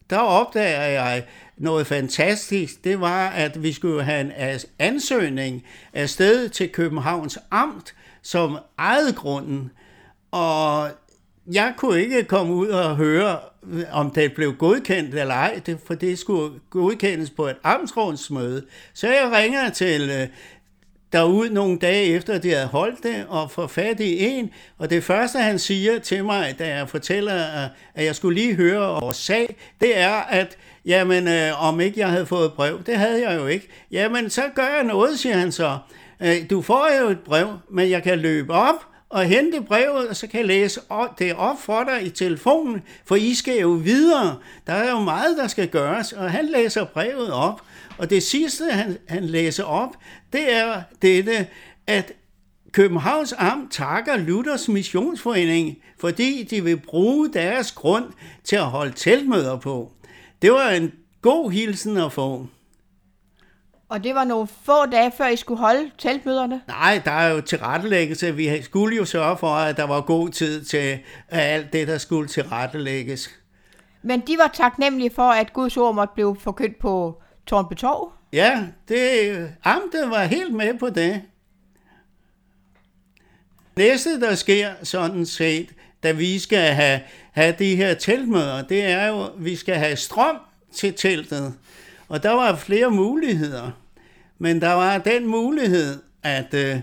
der 0.10 0.20
opdager 0.20 0.82
jeg 0.84 1.26
noget 1.58 1.88
fantastisk. 1.88 2.84
Det 2.84 3.02
var, 3.02 3.28
at 3.30 3.64
vi 3.64 3.74
skulle 3.74 4.04
have 4.04 4.22
en 4.22 4.32
as- 4.32 4.66
ansøgning 4.80 5.64
afsted 5.94 6.50
til 6.50 6.70
Københavns 6.70 7.40
Amt, 7.52 7.96
som 8.22 8.58
ejede 8.80 9.14
grunden. 9.14 9.72
Og 10.32 10.90
jeg 11.52 11.74
kunne 11.78 12.02
ikke 12.02 12.24
komme 12.24 12.54
ud 12.54 12.68
og 12.68 12.96
høre, 12.96 13.40
øh, 13.72 13.84
om 13.92 14.12
det 14.12 14.34
blev 14.34 14.56
godkendt 14.56 15.16
eller 15.16 15.34
ej, 15.34 15.62
for 15.86 15.94
det 15.94 16.20
skulle 16.20 16.60
godkendes 16.70 17.30
på 17.30 17.48
et 17.48 17.56
amtsrådsmøde. 17.64 18.66
Så 18.94 19.08
jeg 19.08 19.32
ringer 19.36 19.70
til 19.70 20.10
øh, 20.10 20.28
derud 21.14 21.50
nogle 21.50 21.80
dage 21.80 22.06
efter, 22.06 22.34
at 22.34 22.44
de 22.44 22.50
havde 22.50 22.68
holdt 22.68 23.04
det, 23.04 23.26
og 23.30 23.52
får 23.52 23.68
fat 23.68 24.00
i 24.00 24.26
en, 24.26 24.50
og 24.78 24.90
det 24.90 25.04
første, 25.04 25.40
han 25.40 25.60
siger 25.60 26.00
til 26.00 26.26
mig, 26.26 26.56
da 26.60 26.68
jeg 26.68 26.90
fortæller, 26.90 27.36
øh, 27.36 27.70
at 27.96 28.06
jeg 28.06 28.16
skulle 28.16 28.40
lige 28.42 28.56
høre 28.56 29.02
vores 29.02 29.18
sag, 29.18 29.56
det 29.82 29.98
er, 30.00 30.14
at 30.14 30.58
jamen, 30.86 31.28
øh, 31.28 31.64
om 31.64 31.80
ikke 31.80 32.00
jeg 32.00 32.10
havde 32.10 32.26
fået 32.26 32.54
brev, 32.54 32.84
det 32.86 32.98
havde 32.98 33.30
jeg 33.30 33.40
jo 33.40 33.48
ikke. 33.48 33.68
Jamen, 33.92 34.30
så 34.30 34.42
gør 34.56 34.76
jeg 34.76 34.84
noget, 34.84 35.20
siger 35.20 35.38
han 35.38 35.52
så. 35.52 35.78
Øh, 36.22 36.50
du 36.50 36.62
får 36.62 36.88
jo 37.02 37.10
et 37.10 37.20
brev, 37.20 37.48
men 37.72 37.90
jeg 37.90 38.04
kan 38.04 38.20
løbe 38.20 38.54
op, 38.54 38.86
og 39.10 39.26
hente 39.26 39.62
brevet, 39.62 40.08
og 40.08 40.16
så 40.16 40.28
kan 40.28 40.40
jeg 40.40 40.48
læse 40.48 40.82
det 41.20 41.36
op 41.36 41.62
for 41.62 41.84
dig 41.84 42.06
i 42.06 42.10
telefonen, 42.10 42.82
for 43.06 43.16
I 43.16 43.34
skal 43.34 43.60
jo 43.60 43.70
videre. 43.70 44.38
Der 44.68 44.74
er 44.74 44.92
jo 44.92 45.00
meget, 45.00 45.38
der 45.38 45.48
skal 45.48 45.68
gøres, 45.68 46.14
og 46.14 46.32
han 46.32 46.46
læser 46.46 46.86
brevet 46.86 47.32
op. 47.32 47.62
Og 47.98 48.10
det 48.10 48.24
sidste, 48.24 48.72
han, 48.72 48.98
han 49.08 49.24
læser 49.24 49.64
op, 49.64 49.96
det 50.34 50.54
er 50.54 50.82
dette, 51.02 51.48
at 51.88 52.12
Københavns 52.72 53.34
Amt 53.38 53.72
takker 53.72 54.18
Luthers 54.18 54.68
Missionsforening, 54.68 55.78
fordi 56.00 56.44
de 56.44 56.64
vil 56.64 56.78
bruge 56.78 57.34
deres 57.34 57.72
grund 57.72 58.06
til 58.44 58.56
at 58.56 58.66
holde 58.66 58.94
teltmøder 58.94 59.58
på. 59.58 59.92
Det 60.42 60.52
var 60.52 60.70
en 60.70 60.92
god 61.22 61.52
hilsen 61.52 61.98
at 61.98 62.14
få. 62.14 62.48
Og 63.90 64.04
det 64.04 64.16
var 64.16 64.24
nogle 64.24 64.48
få 64.48 64.86
dage, 64.86 65.12
før 65.18 65.28
I 65.28 65.36
skulle 65.36 65.60
holde 65.60 65.92
teltmøderne. 65.98 66.62
Nej, 66.68 67.02
der 67.06 67.12
er 67.12 67.30
jo 67.30 67.42
tilrettelæggelse. 67.42 68.36
Vi 68.36 68.62
skulle 68.62 68.96
jo 68.96 69.06
sørge 69.06 69.38
for, 69.38 69.48
at 69.48 69.78
der 69.78 69.84
var 69.84 70.02
god 70.02 70.30
tid 70.30 70.64
til 70.64 71.00
alt 71.30 71.74
det, 71.74 71.88
der 71.88 71.98
skulle 71.98 72.28
tilrettelægges. 72.28 73.30
Men 74.02 74.20
de 74.20 74.38
var 74.38 74.52
taknemmelige 74.54 75.12
for, 75.16 75.30
at 75.30 75.54
Guds 75.54 75.78
ord 75.78 75.96
måtte 75.96 76.14
blive 76.14 76.38
forkyndt 76.40 76.80
på 76.80 77.22
Tornby 77.46 77.74
Torv. 77.74 78.12
Ja, 78.34 78.64
det, 78.88 79.52
amtet 79.64 80.10
var 80.10 80.24
helt 80.24 80.54
med 80.54 80.80
på 80.80 80.90
det. 80.90 81.22
Næste, 83.78 84.22
der 84.22 84.36
sker 84.36 84.72
sådan 84.84 85.26
set, 85.26 85.70
da 86.04 86.12
vi 86.12 86.40
skal 86.40 86.74
have, 86.74 87.00
have 87.32 87.56
de 87.60 87.76
her 87.76 87.94
teltmøder, 87.94 88.62
det 88.62 88.84
er 88.84 89.08
jo, 89.08 89.24
at 89.24 89.32
vi 89.38 89.56
skal 89.56 89.76
have 89.76 89.96
strøm 89.96 90.38
til 90.74 90.94
teltet. 90.94 91.54
Og 92.08 92.24
der 92.24 92.32
var 92.32 92.56
flere 92.56 92.92
muligheder. 92.92 93.72
Men 94.40 94.62
der 94.62 94.74
var 94.74 94.98
den 94.98 95.28
mulighed, 95.28 96.02
at, 96.24 96.54
øh, 96.54 96.80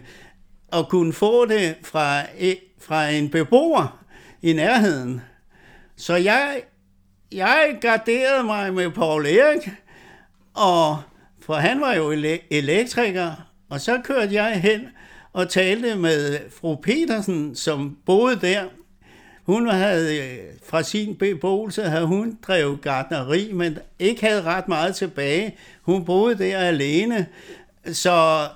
at 0.72 0.88
kunne 0.88 1.12
få 1.12 1.46
det 1.46 1.74
fra, 1.82 2.22
e, 2.38 2.56
fra 2.80 3.08
en 3.08 3.28
beboer 3.28 4.04
i 4.42 4.52
nærheden. 4.52 5.20
Så 5.96 6.16
jeg, 6.16 6.62
jeg 7.32 7.78
garderede 7.80 8.44
mig 8.44 8.74
med 8.74 8.90
Paul 8.90 9.26
Erik, 9.26 9.70
og 10.54 11.02
for 11.40 11.54
han 11.54 11.80
var 11.80 11.94
jo 11.94 12.10
elektriker, 12.50 13.32
og 13.70 13.80
så 13.80 14.00
kørte 14.04 14.34
jeg 14.34 14.60
hen 14.60 14.80
og 15.32 15.48
talte 15.48 15.96
med 15.96 16.38
fru 16.50 16.74
Petersen, 16.74 17.54
som 17.54 17.98
boede 18.06 18.40
der. 18.40 18.64
Hun 19.46 19.68
havde 19.68 20.18
øh, 20.18 20.38
fra 20.66 20.82
sin 20.82 21.16
beboelse, 21.16 21.82
havde 21.82 22.06
hun 22.06 22.38
drevet 22.46 22.80
gardneri, 22.80 23.50
men 23.52 23.78
ikke 23.98 24.26
havde 24.26 24.42
ret 24.42 24.68
meget 24.68 24.96
tilbage. 24.96 25.56
Hun 25.82 26.04
boede 26.04 26.38
der 26.38 26.58
alene. 26.58 27.26
Så 27.92 28.48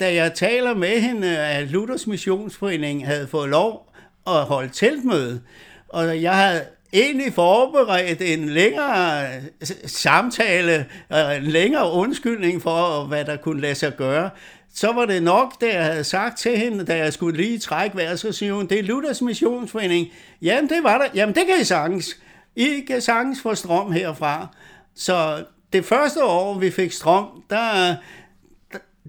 da 0.00 0.14
jeg 0.14 0.34
taler 0.34 0.74
med 0.74 1.00
hende, 1.00 1.38
at 1.38 1.70
Luthers 1.70 2.06
Missionsforening 2.06 3.06
havde 3.06 3.26
fået 3.26 3.48
lov 3.48 3.92
at 4.26 4.44
holde 4.44 4.68
teltmøde, 4.72 5.40
og 5.88 6.22
jeg 6.22 6.36
havde 6.36 6.64
egentlig 6.92 7.32
forberedt 7.32 8.22
en 8.22 8.48
længere 8.48 9.26
øh, 9.34 9.66
samtale, 9.86 10.86
øh, 11.12 11.36
en 11.36 11.42
længere 11.42 11.92
undskyldning 11.92 12.62
for, 12.62 13.04
hvad 13.04 13.24
der 13.24 13.36
kunne 13.36 13.60
lade 13.60 13.74
sig 13.74 13.96
gøre, 13.96 14.30
så 14.74 14.92
var 14.92 15.04
det 15.04 15.22
nok, 15.22 15.60
da 15.60 15.66
jeg 15.74 15.84
havde 15.84 16.04
sagt 16.04 16.38
til 16.38 16.58
hende, 16.58 16.84
da 16.84 16.96
jeg 16.96 17.12
skulle 17.12 17.36
lige 17.36 17.58
trække 17.58 17.96
vejret, 17.96 18.20
så 18.20 18.32
siger 18.32 18.52
hun, 18.52 18.66
det 18.66 18.78
er 18.78 18.82
Luthers 18.82 19.22
Missionsforening. 19.22 20.08
Jamen, 20.42 20.70
det 20.70 20.82
var 20.82 20.98
der. 20.98 21.06
Jamen, 21.14 21.34
det 21.34 21.46
kan 21.46 21.60
I 21.60 21.64
sagtens. 21.64 22.16
I 22.56 22.80
kan 22.80 23.00
sagtens 23.00 23.42
få 23.42 23.54
strøm 23.54 23.92
herfra. 23.92 24.48
Så 24.94 25.44
det 25.72 25.84
første 25.84 26.24
år, 26.24 26.58
vi 26.58 26.70
fik 26.70 26.92
strøm, 26.92 27.26
der, 27.50 27.94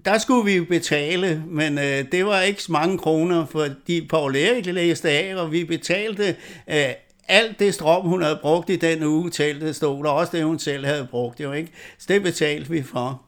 der 0.04 0.18
skulle 0.18 0.52
vi 0.52 0.60
betale, 0.60 1.42
men 1.46 1.78
øh, 1.78 2.12
det 2.12 2.26
var 2.26 2.40
ikke 2.40 2.62
mange 2.68 2.98
kroner, 2.98 3.46
fordi 3.46 4.06
Paul 4.06 4.36
Erik 4.36 4.66
læste 4.66 5.10
af, 5.10 5.36
og 5.36 5.52
vi 5.52 5.64
betalte 5.64 6.36
øh, 6.70 6.88
alt 7.28 7.58
det 7.58 7.74
strøm, 7.74 8.02
hun 8.02 8.22
havde 8.22 8.38
brugt 8.42 8.70
i 8.70 8.76
den 8.76 9.02
uge, 9.02 9.30
teltet 9.30 9.76
stod 9.76 10.04
og 10.04 10.14
også 10.14 10.36
det, 10.36 10.44
hun 10.44 10.58
selv 10.58 10.86
havde 10.86 11.08
brugt, 11.10 11.40
jo 11.40 11.52
ikke? 11.52 11.72
Så 11.98 12.06
det 12.08 12.22
betalte 12.22 12.70
vi 12.70 12.82
for. 12.82 13.22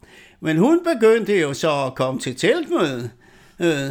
Men 0.45 0.57
hun 0.57 0.85
begyndte 0.85 1.41
jo 1.41 1.55
så 1.55 1.85
at 1.87 1.95
komme 1.95 2.21
til 2.21 2.37
teltmøde. 2.37 3.11
Øh, 3.61 3.91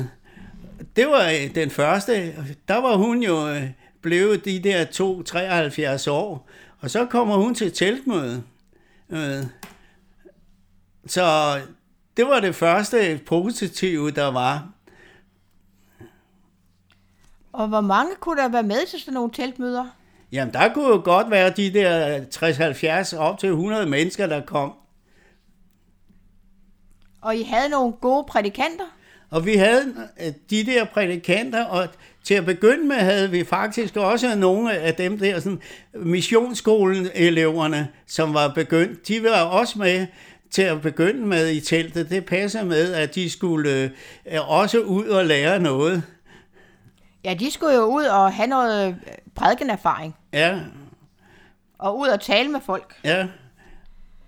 det 0.95 1.07
var 1.07 1.29
øh, 1.29 1.55
den 1.55 1.69
første. 1.69 2.33
Der 2.67 2.81
var 2.81 2.95
hun 2.95 3.23
jo 3.23 3.49
øh, 3.49 3.63
blevet 4.01 4.45
de 4.45 4.59
der 4.59 4.85
to 4.85 5.23
73 5.23 6.07
år, 6.07 6.49
og 6.79 6.89
så 6.89 7.05
kommer 7.05 7.35
hun 7.35 7.55
til 7.55 7.71
teltmøde. 7.71 8.43
Så 11.05 11.59
det 12.17 12.25
var 12.25 12.39
det 12.39 12.55
første 12.55 13.19
positive, 13.25 14.11
der 14.11 14.31
var. 14.31 14.69
Og 17.53 17.67
hvor 17.67 17.81
mange 17.81 18.15
kunne 18.19 18.41
der 18.41 18.49
være 18.49 18.63
med 18.63 18.87
til 18.87 18.99
sådan 18.99 19.13
nogle 19.13 19.31
teltmøder? 19.31 19.85
Jamen, 20.31 20.53
der 20.53 20.73
kunne 20.73 20.87
jo 20.87 21.01
godt 21.03 21.31
være 21.31 21.49
de 21.49 21.73
der 21.73 22.19
60-70 23.13 23.17
op 23.17 23.39
til 23.39 23.49
100 23.49 23.85
mennesker, 23.85 24.27
der 24.27 24.41
kom. 24.41 24.73
Og 27.23 27.35
I 27.35 27.43
havde 27.43 27.69
nogle 27.69 27.93
gode 28.01 28.25
prædikanter? 28.27 28.85
Og 29.29 29.45
vi 29.45 29.55
havde 29.55 29.93
øh, 30.21 30.33
de 30.49 30.65
der 30.65 30.85
prædikanter, 30.85 31.65
og 31.65 31.87
til 32.23 32.33
at 32.33 32.45
begynde 32.45 32.87
med 32.87 32.95
havde 32.95 33.31
vi 33.31 33.43
faktisk 33.43 33.97
også 33.97 34.35
nogle 34.35 34.73
af 34.77 34.95
dem 34.95 35.19
der 35.19 35.39
sådan, 35.39 35.59
missionsskolen-eleverne, 35.93 37.87
som 38.07 38.33
var 38.33 38.47
begyndt. 38.47 39.07
De 39.07 39.23
var 39.23 39.41
også 39.41 39.79
med 39.79 40.07
til 40.51 40.61
at 40.61 40.81
begynde 40.81 41.27
med 41.27 41.49
i 41.49 41.59
teltet. 41.59 42.09
Det 42.09 42.25
passer 42.25 42.63
med, 42.63 42.93
at 42.93 43.15
de 43.15 43.29
skulle 43.29 43.91
øh, 44.25 44.49
også 44.49 44.79
ud 44.79 45.05
og 45.05 45.25
lære 45.25 45.59
noget. 45.59 46.03
Ja, 47.23 47.33
de 47.33 47.51
skulle 47.51 47.75
jo 47.75 47.83
ud 47.85 48.03
og 48.03 48.33
have 48.33 48.47
noget 48.47 48.87
øh, 48.87 48.93
prædikenerfaring. 49.35 50.15
Ja, 50.33 50.59
Og 51.79 51.99
ud 51.99 52.07
og 52.07 52.21
tale 52.21 52.49
med 52.49 52.59
folk. 52.65 52.95
Ja, 53.03 53.27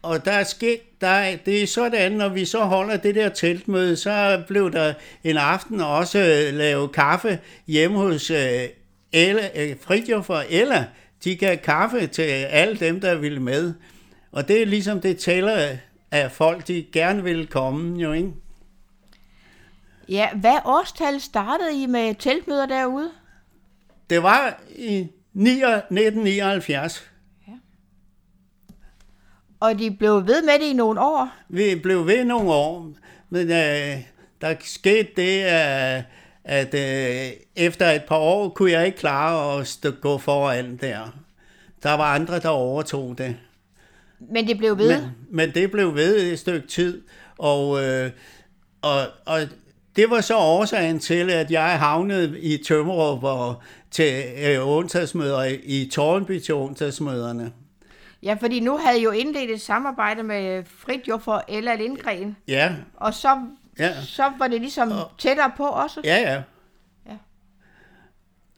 og 0.06 0.26
der 0.26 0.32
er 0.32 0.44
sket, 0.44 1.02
der 1.02 1.08
er, 1.08 1.36
det 1.36 1.64
er 1.64 1.68
sådan, 1.68 2.12
når 2.12 2.30
vi 2.30 2.46
så 2.46 2.64
holder 2.64 2.98
det 2.98 3.16
der 3.16 3.30
teltmøde, 3.30 3.96
så 3.96 4.44
blev 4.48 4.72
der 4.72 4.94
en 5.24 5.38
aften 5.38 5.82
også 5.82 6.50
lavet 6.54 6.92
kaffe 6.92 7.40
hjemme 7.68 7.98
hos 7.98 8.32
øh, 8.32 8.64
Ella, 9.14 9.50
øh, 9.56 9.76
Fridtjof 9.82 10.30
og 10.30 10.46
Ella. 10.50 10.86
De 11.24 11.36
gav 11.36 11.58
kaffe 11.58 12.08
til 12.08 12.22
alle 12.22 12.76
dem, 12.76 13.02
der 13.02 13.16
ville 13.16 13.40
med. 13.40 13.74
Og 14.32 14.48
det 14.48 14.62
er 14.62 14.66
ligesom, 14.66 15.02
det 15.02 15.18
tæller 15.18 15.78
af 16.12 16.32
folk, 16.32 16.68
de 16.68 16.86
gerne 16.94 17.24
vil 17.24 17.48
komme, 17.48 18.02
jo 18.02 18.12
ikke? 18.12 18.32
Ja, 20.10 20.30
hvad 20.34 20.58
årstal 20.66 21.22
startede 21.22 21.84
I 21.84 21.86
med 21.86 22.16
teltmøder 22.16 22.66
derude? 22.66 23.12
Det 24.10 24.24
var 24.24 24.60
i 24.76 24.98
1979. 24.98 27.12
Og 29.66 29.80
de 29.80 29.92
blev 29.92 30.28
ved 30.28 30.44
med 30.44 30.54
det 30.54 30.66
i 30.66 30.74
nogle 30.74 31.02
år. 31.02 31.30
Vi 31.50 31.76
blev 31.84 32.08
ved 32.08 32.26
nogle 32.26 32.52
år, 32.52 32.92
men 33.30 33.52
øh, 33.52 34.02
der 34.42 34.56
skete 34.60 35.08
det, 35.16 35.42
at, 35.42 36.04
at 36.44 36.74
øh, 36.74 37.32
efter 37.56 37.92
et 37.92 38.04
par 38.04 38.18
år 38.18 38.50
kunne 38.50 38.72
jeg 38.72 38.86
ikke 38.86 38.98
klare 38.98 39.60
at 39.60 39.68
stå, 39.68 39.92
gå 39.92 40.18
foran 40.18 40.78
der. 40.78 41.16
Der 41.84 41.94
var 41.94 42.16
andre, 42.16 42.40
der 42.40 42.50
overtog 42.50 43.18
det. 43.18 43.36
Men 44.20 44.48
det 44.48 44.58
blev 44.58 44.78
ved. 44.78 45.02
Men, 45.02 45.12
men 45.32 45.52
det 45.54 45.72
blev 45.72 45.96
ved 45.96 46.32
et 46.32 46.40
stykke 46.40 46.68
tid, 46.68 47.02
og, 47.38 47.84
øh, 47.84 48.12
og, 48.82 49.02
og 49.26 49.40
det 49.96 50.10
var 50.10 50.22
så 50.22 50.38
årsagen 50.38 51.00
til, 51.00 51.30
at 51.30 51.52
jeg 51.52 51.80
havnede 51.80 52.40
i 52.40 52.58
Tømmerup 52.58 53.24
og 53.24 53.56
til 53.92 54.24
øh, 54.48 54.68
onsdagsmøder 54.68 55.44
i, 55.64 55.90
Tornby 55.92 56.40
til 56.40 56.54
onsdagsmøderne. 56.54 57.52
Ja, 58.26 58.34
fordi 58.42 58.60
nu 58.60 58.78
havde 58.78 59.00
I 59.00 59.04
jo 59.04 59.12
indledt 59.12 59.52
et 59.52 59.62
samarbejde 59.62 60.24
med 60.24 60.64
Fridtjof 60.78 61.28
og 61.28 61.44
Ella 61.48 61.76
Lindgren. 61.76 62.38
Ja, 62.48 62.76
Og 62.96 63.14
så, 63.14 63.40
Ja. 63.80 64.02
så 64.02 64.32
var 64.40 64.48
det 64.48 64.62
ligesom 64.62 64.94
tættere 65.18 65.52
på 65.58 65.64
også. 65.64 66.02
Ja, 66.04 66.18
ja. 66.18 66.42
Ja. 67.12 67.18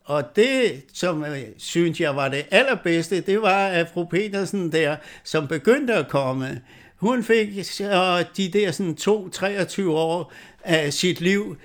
Og 0.05 0.35
det, 0.35 0.83
som 0.93 1.25
øh, 1.25 1.37
synes 1.57 1.99
jeg 2.01 2.15
var 2.15 2.29
det 2.29 2.45
allerbedste, 2.51 3.21
det 3.21 3.41
var, 3.41 3.67
at 3.67 3.89
fru 3.93 4.05
Petersen 4.05 4.71
der, 4.71 4.95
som 5.23 5.47
begyndte 5.47 5.93
at 5.93 6.07
komme, 6.07 6.61
hun 6.95 7.23
fik 7.23 7.63
så 7.65 8.25
de 8.37 8.49
der 8.49 8.71
sådan 8.71 8.95
to, 8.95 9.29
23 9.29 9.97
år 9.97 10.33
af 10.63 10.93
sit 10.93 11.21
liv, 11.21 11.57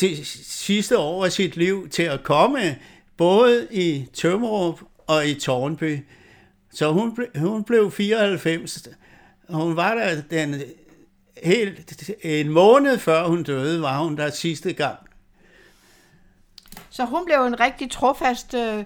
det 0.00 0.26
sidste 0.46 0.98
år 0.98 1.24
af 1.24 1.32
sit 1.32 1.56
liv, 1.56 1.88
til 1.88 2.02
at 2.02 2.22
komme 2.22 2.76
både 3.16 3.66
i 3.70 4.06
Tømmerup 4.14 4.80
og 5.06 5.26
i 5.28 5.34
Tornby. 5.34 5.98
Så 6.74 6.92
hun, 6.92 7.14
ble, 7.14 7.26
hun 7.36 7.64
blev 7.64 7.90
94. 7.90 8.88
og 9.48 9.54
Hun 9.54 9.76
var 9.76 9.94
der 9.94 10.20
den 10.30 10.62
helt 11.42 12.02
en 12.22 12.48
måned 12.48 12.98
før 12.98 13.26
hun 13.26 13.42
døde, 13.42 13.82
var 13.82 13.98
hun 13.98 14.16
der 14.16 14.30
sidste 14.30 14.72
gang. 14.72 14.98
Så 16.90 17.04
hun 17.04 17.24
blev 17.24 17.36
en 17.46 17.60
rigtig 17.60 17.90
trofast 17.90 18.54
øh, 18.54 18.84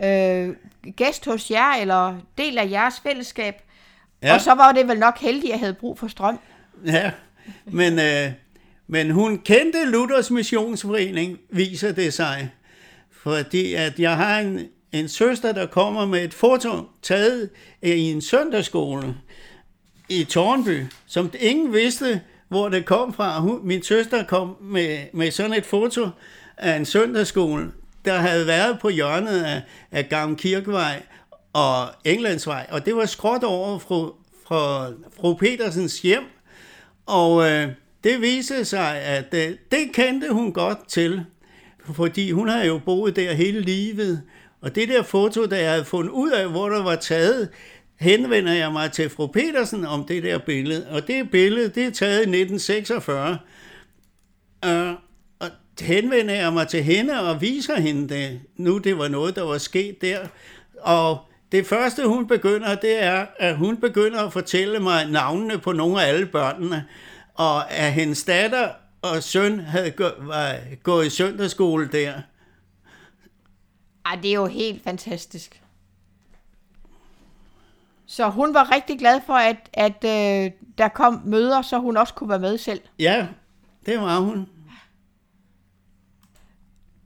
Ja. 0.00 0.44
øh, 0.44 0.54
gæst 0.96 1.24
hos 1.24 1.50
jer, 1.50 1.72
eller 1.80 2.16
del 2.38 2.58
af 2.58 2.70
jeres 2.70 3.00
fællesskab. 3.00 3.54
Ja. 4.22 4.34
Og 4.34 4.40
så 4.40 4.54
var 4.54 4.72
det 4.72 4.88
vel 4.88 4.98
nok 4.98 5.18
heldigt, 5.18 5.44
at 5.44 5.50
jeg 5.50 5.58
havde 5.60 5.74
brug 5.74 5.98
for 5.98 6.08
strøm. 6.08 6.38
Ja, 6.86 7.10
men, 7.64 7.98
øh, 7.98 8.32
men 8.86 9.10
hun 9.10 9.38
kendte 9.38 9.84
Luthers 9.84 10.30
Missionsforening, 10.30 11.38
viser 11.50 11.92
det 11.92 12.14
sig. 12.14 12.50
Fordi 13.10 13.74
at 13.74 13.98
jeg 14.00 14.16
har 14.16 14.38
en, 14.38 14.60
en 15.00 15.08
søster, 15.08 15.52
der 15.52 15.66
kommer 15.66 16.06
med 16.06 16.24
et 16.24 16.34
foto 16.34 16.68
taget 17.02 17.50
i 17.82 18.10
en 18.10 18.20
søndagsskole 18.20 19.14
i 20.08 20.24
Tornby, 20.24 20.82
som 21.06 21.30
ingen 21.40 21.72
vidste, 21.72 22.20
hvor 22.48 22.68
det 22.68 22.84
kom 22.84 23.14
fra. 23.14 23.40
Hun, 23.40 23.60
min 23.66 23.82
søster 23.82 24.24
kom 24.24 24.56
med, 24.60 24.98
med 25.12 25.30
sådan 25.30 25.52
et 25.52 25.66
foto 25.66 26.08
af 26.56 26.76
en 26.76 26.84
søndagsskole, 26.84 27.72
der 28.04 28.18
havde 28.18 28.46
været 28.46 28.78
på 28.80 28.88
hjørnet 28.88 29.42
af, 29.42 29.62
af 29.92 30.08
Gamle 30.08 30.36
Kirkevej 30.36 31.02
og 31.52 31.88
Englandsvej, 32.04 32.66
og 32.70 32.86
det 32.86 32.96
var 32.96 33.06
skråt 33.06 33.44
over 33.44 33.78
fru, 33.78 34.10
fra 34.48 34.88
fru 35.20 35.34
Petersens 35.34 35.98
hjem, 35.98 36.24
og 37.06 37.50
øh, 37.50 37.68
det 38.04 38.20
viste 38.20 38.64
sig, 38.64 38.96
at 39.00 39.34
øh, 39.34 39.54
det 39.70 39.92
kendte 39.92 40.32
hun 40.32 40.52
godt 40.52 40.88
til, 40.88 41.24
fordi 41.94 42.30
hun 42.30 42.48
havde 42.48 42.66
jo 42.66 42.80
boet 42.84 43.16
der 43.16 43.32
hele 43.32 43.60
livet. 43.60 44.22
Og 44.66 44.74
det 44.74 44.88
der 44.88 45.02
foto, 45.02 45.44
der 45.44 45.56
jeg 45.56 45.70
havde 45.70 45.84
fundet 45.84 46.10
ud 46.10 46.30
af, 46.30 46.48
hvor 46.48 46.68
der 46.68 46.82
var 46.82 46.96
taget, 46.96 47.48
henvender 48.00 48.52
jeg 48.52 48.72
mig 48.72 48.92
til 48.92 49.10
fru 49.10 49.26
Petersen 49.26 49.84
om 49.84 50.04
det 50.04 50.22
der 50.22 50.38
billede. 50.38 50.86
Og 50.90 51.06
det 51.06 51.30
billede, 51.30 51.68
det 51.68 51.84
er 51.84 51.90
taget 51.90 52.16
i 52.16 52.40
1946. 52.40 53.38
Øh, 54.64 54.92
og 55.38 55.48
henvender 55.80 56.34
jeg 56.34 56.52
mig 56.52 56.68
til 56.68 56.82
hende 56.82 57.20
og 57.20 57.40
viser 57.40 57.80
hende 57.80 58.14
det. 58.14 58.40
Nu 58.56 58.78
det 58.78 58.98
var 58.98 59.08
noget, 59.08 59.36
der 59.36 59.42
var 59.42 59.58
sket 59.58 60.00
der. 60.00 60.18
Og 60.80 61.18
det 61.52 61.66
første, 61.66 62.06
hun 62.06 62.26
begynder, 62.26 62.74
det 62.74 63.02
er, 63.02 63.26
at 63.38 63.56
hun 63.56 63.76
begynder 63.76 64.20
at 64.22 64.32
fortælle 64.32 64.78
mig 64.78 65.10
navnene 65.10 65.58
på 65.58 65.72
nogle 65.72 66.02
af 66.02 66.08
alle 66.08 66.26
børnene. 66.26 66.84
Og 67.34 67.72
at 67.72 67.92
hendes 67.92 68.24
datter 68.24 68.68
og 69.02 69.22
søn 69.22 69.60
havde 69.60 69.92
var 70.18 70.54
gået 70.82 71.06
i 71.06 71.10
søndagsskole 71.10 71.88
der. 71.92 72.12
Ej, 74.06 74.18
det 74.22 74.30
er 74.30 74.34
jo 74.34 74.46
helt 74.46 74.84
fantastisk. 74.84 75.62
Så 78.06 78.28
hun 78.28 78.54
var 78.54 78.74
rigtig 78.74 78.98
glad 78.98 79.20
for, 79.26 79.32
at, 79.32 79.56
at 79.72 80.04
øh, 80.04 80.50
der 80.78 80.88
kom 80.88 81.22
møder, 81.24 81.62
så 81.62 81.78
hun 81.78 81.96
også 81.96 82.14
kunne 82.14 82.30
være 82.30 82.38
med 82.38 82.58
selv. 82.58 82.80
Ja, 82.98 83.26
det 83.86 84.00
var 84.00 84.20
hun. 84.20 84.48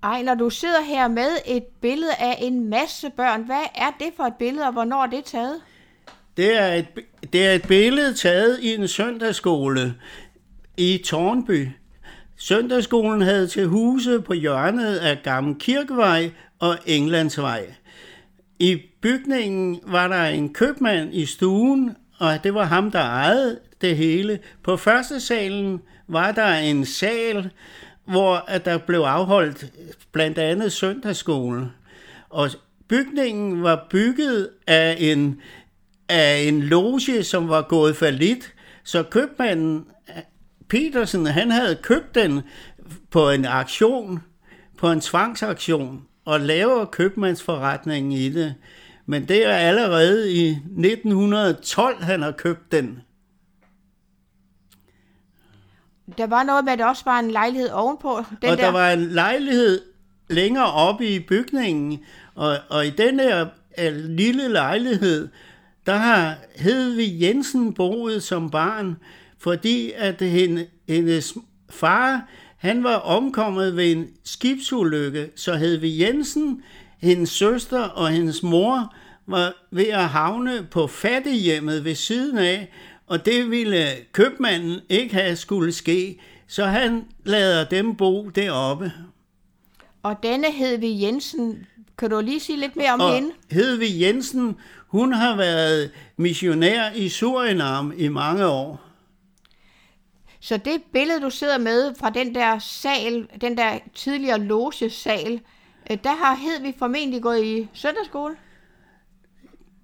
Ej, 0.03 0.23
når 0.23 0.35
du 0.35 0.51
sidder 0.51 0.83
her 0.83 1.09
med 1.09 1.29
et 1.47 1.65
billede 1.65 2.15
af 2.15 2.39
en 2.41 2.69
masse 2.69 3.11
børn, 3.11 3.43
hvad 3.43 3.63
er 3.75 3.91
det 4.01 4.09
for 4.17 4.25
et 4.25 4.35
billede, 4.35 4.67
og 4.67 4.73
hvornår 4.73 5.03
er 5.03 5.07
det 5.07 5.25
taget? 5.25 5.61
Det 6.37 6.59
er 6.59 6.75
et, 6.75 6.87
det 7.33 7.47
er 7.47 7.53
et 7.53 7.69
billede 7.69 8.15
taget 8.15 8.61
i 8.61 8.75
en 8.75 8.89
søndagsskole 8.89 9.95
i 10.77 11.03
Tornby. 11.07 11.69
Søndagsskolen 12.37 13.21
havde 13.21 13.47
til 13.47 13.67
huse 13.67 14.21
på 14.21 14.33
hjørnet 14.33 14.97
af 14.97 15.19
Gamle 15.23 15.55
Kirkevej 15.55 16.31
og 16.61 16.79
Englandsvej. 16.87 17.75
I 18.59 18.83
bygningen 19.03 19.81
var 19.87 20.09
der 20.09 20.25
en 20.25 20.53
købmand 20.55 21.15
i 21.15 21.27
stuen, 21.27 21.97
og 22.19 22.45
det 22.45 22.55
var 22.55 22.65
ham, 22.65 22.91
der 22.91 23.01
ejede 23.01 23.59
det 23.81 23.97
hele. 23.97 24.39
På 24.63 24.77
første 24.77 25.21
salen 25.21 25.81
var 26.09 26.33
der 26.33 26.55
en 26.55 26.85
sal, 26.85 27.51
hvor 28.05 28.49
der 28.65 28.79
blev 28.79 29.01
afholdt 29.01 29.73
blandt 30.13 30.39
andet 30.39 30.73
søndagsskole. 30.73 31.71
Og 32.29 32.51
bygningen 32.89 33.63
var 33.63 33.87
bygget 33.91 34.49
af 34.67 34.97
en, 34.99 35.41
af 36.09 36.39
en 36.39 36.63
loge, 36.63 37.23
som 37.23 37.49
var 37.49 37.63
gået 37.63 37.97
for 37.97 38.11
lidt. 38.11 38.55
Så 38.85 39.03
købmanden 39.03 39.87
Petersen, 40.69 41.27
han 41.27 41.51
havde 41.51 41.79
købt 41.83 42.15
den 42.15 42.41
på 43.11 43.31
en 43.31 43.45
aktion, 43.45 44.21
på 44.79 44.91
en 44.91 45.01
tvangsaktion, 45.01 46.03
og 46.31 46.41
laver 46.41 46.85
købmandsforretningen 46.85 48.13
i 48.13 48.29
det. 48.29 48.55
Men 49.07 49.29
det 49.29 49.47
er 49.47 49.55
allerede 49.55 50.33
i 50.33 50.49
1912, 50.51 52.03
han 52.03 52.23
har 52.23 52.31
købt 52.31 52.73
den. 52.73 53.01
Der 56.19 56.27
var 56.27 56.43
noget 56.43 56.65
med, 56.65 56.73
at 56.73 56.79
der 56.79 56.87
også 56.87 57.05
var 57.05 57.19
en 57.19 57.31
lejlighed 57.31 57.71
ovenpå. 57.71 58.25
Den 58.43 58.51
og 58.51 58.57
der. 58.57 58.65
der 58.65 58.73
var 58.73 58.91
en 58.91 59.07
lejlighed 59.07 59.81
længere 60.29 60.73
oppe 60.73 61.07
i 61.07 61.19
bygningen, 61.19 62.05
og, 62.35 62.57
og 62.71 62.87
i 62.87 62.91
den 62.91 63.21
her 63.21 63.47
øh, 63.79 63.95
lille 63.95 64.49
lejlighed, 64.49 65.29
der 65.87 65.97
har 65.97 66.35
Hedvig 66.57 67.21
Jensen 67.21 67.75
boet 67.75 68.23
som 68.23 68.51
barn, 68.51 68.97
fordi 69.39 69.93
at 69.97 70.23
hende, 70.23 70.67
hendes 70.89 71.35
far 71.71 72.29
han 72.61 72.85
var 72.85 72.97
omkommet 72.97 73.77
ved 73.77 73.93
en 73.93 74.07
skibsulykke, 74.25 75.31
så 75.37 75.55
Hedvig 75.55 76.01
Jensen, 76.01 76.63
hendes 76.99 77.31
søster 77.31 77.83
og 77.83 78.09
hendes 78.09 78.43
mor 78.43 78.95
var 79.27 79.53
ved 79.71 79.87
at 79.87 80.09
havne 80.09 80.67
på 80.71 80.87
fattighjemmet 80.87 81.85
ved 81.85 81.95
siden 81.95 82.39
af, 82.39 82.71
og 83.07 83.27
det 83.27 83.51
ville 83.51 83.87
købmanden 84.13 84.81
ikke 84.89 85.15
have 85.15 85.37
skulle 85.37 85.73
ske, 85.73 86.21
så 86.47 86.65
han 86.65 87.05
lader 87.25 87.65
dem 87.65 87.95
bo 87.95 88.29
deroppe. 88.29 88.93
Og 90.03 90.17
denne 90.23 90.53
Hedvig 90.53 91.03
Jensen, 91.03 91.67
kan 91.99 92.11
du 92.11 92.21
lige 92.21 92.41
sige 92.41 92.61
lidt 92.61 92.77
mere 92.77 92.93
om 92.93 93.01
Og 93.01 93.15
hende? 93.15 93.31
Hedvig 93.51 94.01
Jensen, 94.01 94.57
hun 94.87 95.13
har 95.13 95.37
været 95.37 95.91
missionær 96.17 96.93
i 96.95 97.09
Surinam 97.09 97.93
i 97.97 98.09
mange 98.09 98.47
år. 98.47 98.90
Så 100.41 100.57
det 100.57 100.83
billede, 100.93 101.21
du 101.21 101.31
sidder 101.31 101.59
med 101.59 101.95
fra 101.95 102.11
den 102.11 102.35
der 102.35 102.59
sal, 102.59 103.29
den 103.41 103.57
der 103.57 103.79
tidligere 103.95 104.39
logesal, 104.39 105.41
øh, 105.91 105.99
der 106.05 106.15
har 106.15 106.35
Hedvig 106.35 106.75
formentlig 106.79 107.23
gået 107.23 107.45
i 107.45 107.69
søndagsskole. 107.73 108.37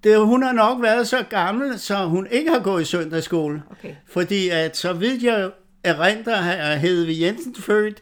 Det, 0.03 0.19
hun 0.19 0.43
har 0.43 0.51
nok 0.51 0.81
været 0.81 1.07
så 1.07 1.23
gammel, 1.29 1.79
så 1.79 2.05
hun 2.05 2.27
ikke 2.31 2.51
har 2.51 2.59
gået 2.59 2.81
i 2.81 2.85
søndagsskole. 2.85 3.63
Okay. 3.71 3.95
Fordi 4.07 4.49
at 4.49 4.77
så 4.77 4.93
vidt 4.93 5.23
jeg 5.23 5.51
erindrer, 5.83 6.35
er 6.35 6.75
Hedvig 6.75 7.21
Jensen 7.21 7.55
født 7.55 8.01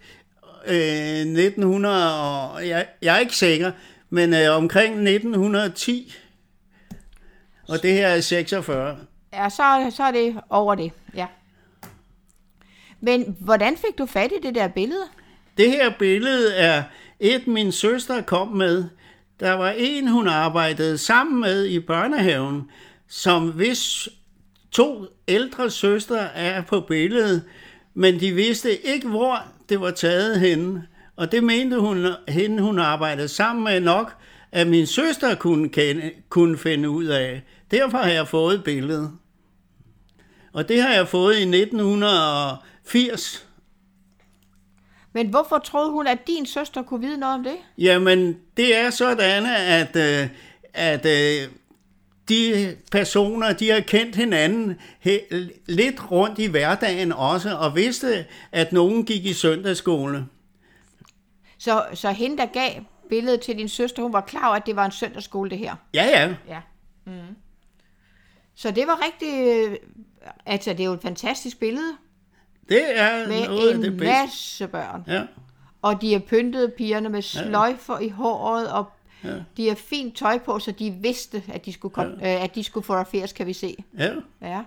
øh, 0.68 0.76
1900, 0.76 2.22
og 2.22 2.68
jeg, 2.68 2.88
jeg 3.02 3.16
er 3.16 3.20
ikke 3.20 3.36
sikker, 3.36 3.72
men 4.10 4.34
øh, 4.34 4.58
omkring 4.58 5.10
1910. 5.10 6.14
Og 7.70 7.82
det 7.82 7.94
her 7.94 8.08
er 8.08 8.22
46. 8.22 8.98
Ja, 9.34 9.50
så, 9.50 9.92
så 9.96 10.04
er 10.04 10.12
det 10.12 10.42
over 10.50 10.76
det, 10.76 10.92
ja. 11.16 11.28
Men 13.06 13.36
hvordan 13.40 13.78
fik 13.78 13.98
du 13.98 14.06
fat 14.06 14.32
i 14.32 14.48
det 14.48 14.56
der 14.56 14.68
billede? 14.68 15.04
Det 15.58 15.72
her 15.72 15.92
billede 16.00 16.56
er 16.56 16.84
et, 17.20 17.48
min 17.48 17.72
søster 17.72 18.22
kom 18.22 18.48
med. 18.48 18.84
Der 19.40 19.52
var 19.52 19.74
en, 19.78 20.08
hun 20.08 20.28
arbejdede 20.28 20.98
sammen 20.98 21.42
med 21.42 21.66
i 21.66 21.80
børnehaven, 21.80 22.70
som 23.08 23.50
hvis 23.50 24.10
to 24.72 25.06
ældre 25.28 25.70
søstre 25.70 26.36
er 26.36 26.62
på 26.62 26.82
billedet, 26.82 27.44
men 27.94 28.20
de 28.20 28.32
vidste 28.32 28.86
ikke, 28.86 29.08
hvor 29.08 29.44
det 29.70 29.82
var 29.82 29.92
taget 29.92 30.40
henne. 30.40 30.88
Og 31.16 31.32
det 31.32 31.44
mente 31.44 31.80
hun, 31.80 32.08
hende, 32.28 32.64
hun 32.64 32.80
arbejdede 32.80 33.28
sammen 33.28 33.64
med 33.64 33.80
nok, 33.80 34.14
at 34.52 34.68
min 34.68 34.86
søster 34.86 35.36
kunne, 35.36 35.70
kende, 35.70 36.12
kunne 36.30 36.58
finde 36.58 36.90
ud 36.90 37.06
af. 37.06 37.44
Derfor 37.72 37.98
har 37.98 38.10
jeg 38.10 38.28
fået 38.28 38.64
billedet. 38.64 39.12
Og 40.54 40.70
det 40.70 40.82
har 40.82 40.94
jeg 40.94 41.08
fået 41.08 41.36
i 41.36 41.42
1900 41.42 42.58
1980. 42.86 43.48
Men 45.14 45.30
hvorfor 45.30 45.58
troede 45.58 45.92
hun, 45.92 46.08
at 46.08 46.28
din 46.28 46.46
søster 46.46 46.82
kunne 46.82 47.02
vide 47.02 47.18
noget 47.18 47.36
om 47.36 47.44
det? 47.44 47.56
Jamen, 47.78 48.38
det 48.58 48.76
er 48.78 48.90
sådan, 48.90 49.46
at, 49.46 49.96
øh, 49.96 50.30
at 50.74 51.06
øh, 51.06 51.50
de 52.30 52.78
personer, 52.92 53.54
de 53.54 53.70
har 53.70 53.80
kendt 53.80 54.16
hinanden 54.16 54.76
he- 55.06 55.36
lidt 55.66 56.12
rundt 56.12 56.40
i 56.40 56.46
hverdagen 56.46 57.12
også, 57.14 57.56
og 57.58 57.76
vidste, 57.76 58.26
at 58.52 58.72
nogen 58.74 59.06
gik 59.06 59.26
i 59.26 59.34
søndagsskole. 59.34 60.26
Så, 61.58 61.86
så 61.94 62.12
hende, 62.12 62.38
der 62.38 62.46
gav 62.46 62.72
billedet 63.10 63.42
til 63.42 63.58
din 63.58 63.70
søster, 63.70 64.04
hun 64.04 64.14
var 64.14 64.22
klar 64.22 64.48
over, 64.48 64.56
at 64.56 64.66
det 64.66 64.76
var 64.76 64.86
en 64.86 64.92
søndagsskole, 64.92 65.50
det 65.50 65.58
her. 65.58 65.76
Ja, 65.94 66.04
ja. 66.06 66.36
Ja. 66.48 66.60
Mm. 67.06 67.36
Så 68.56 68.72
det 68.72 68.88
var 68.88 69.00
rigtig... 69.06 69.48
øh, 69.48 69.78
Altså, 70.46 70.70
det 70.72 70.80
er 70.80 70.84
jo 70.86 70.94
et 70.94 71.02
fantastisk 71.02 71.60
billede 71.60 71.94
Det 72.70 73.00
er 73.00 73.28
med 73.28 73.48
noget 73.48 73.70
af 73.70 73.76
en 73.76 73.82
det 73.84 73.92
bedste. 73.92 74.06
masse 74.14 74.68
børn. 74.68 75.04
Ja, 75.08 75.24
Og 75.82 76.02
de 76.02 76.16
er 76.16 76.20
pyntet 76.20 76.74
pigerne 76.74 77.10
med 77.10 77.22
sløjfer 77.22 78.00
i 78.00 78.10
håret, 78.10 78.72
og 78.72 78.86
Ja. 79.24 79.36
de 79.58 79.68
har 79.68 79.76
fint 79.76 80.18
tøj 80.18 80.38
på, 80.40 80.60
så 80.60 80.72
de 80.72 80.92
vidste, 80.92 81.44
at 81.54 81.66
de 81.66 81.74
skulle, 81.74 81.94
komme, 81.94 82.18
ja. 82.22 82.36
øh, 82.38 82.44
at 82.44 82.56
de 82.56 82.64
skulle 82.64 82.84
fotograferes, 82.86 83.34
kan 83.34 83.48
vi 83.48 83.54
se. 83.54 83.76
ja. 83.98 84.12
Ja. 84.42 84.62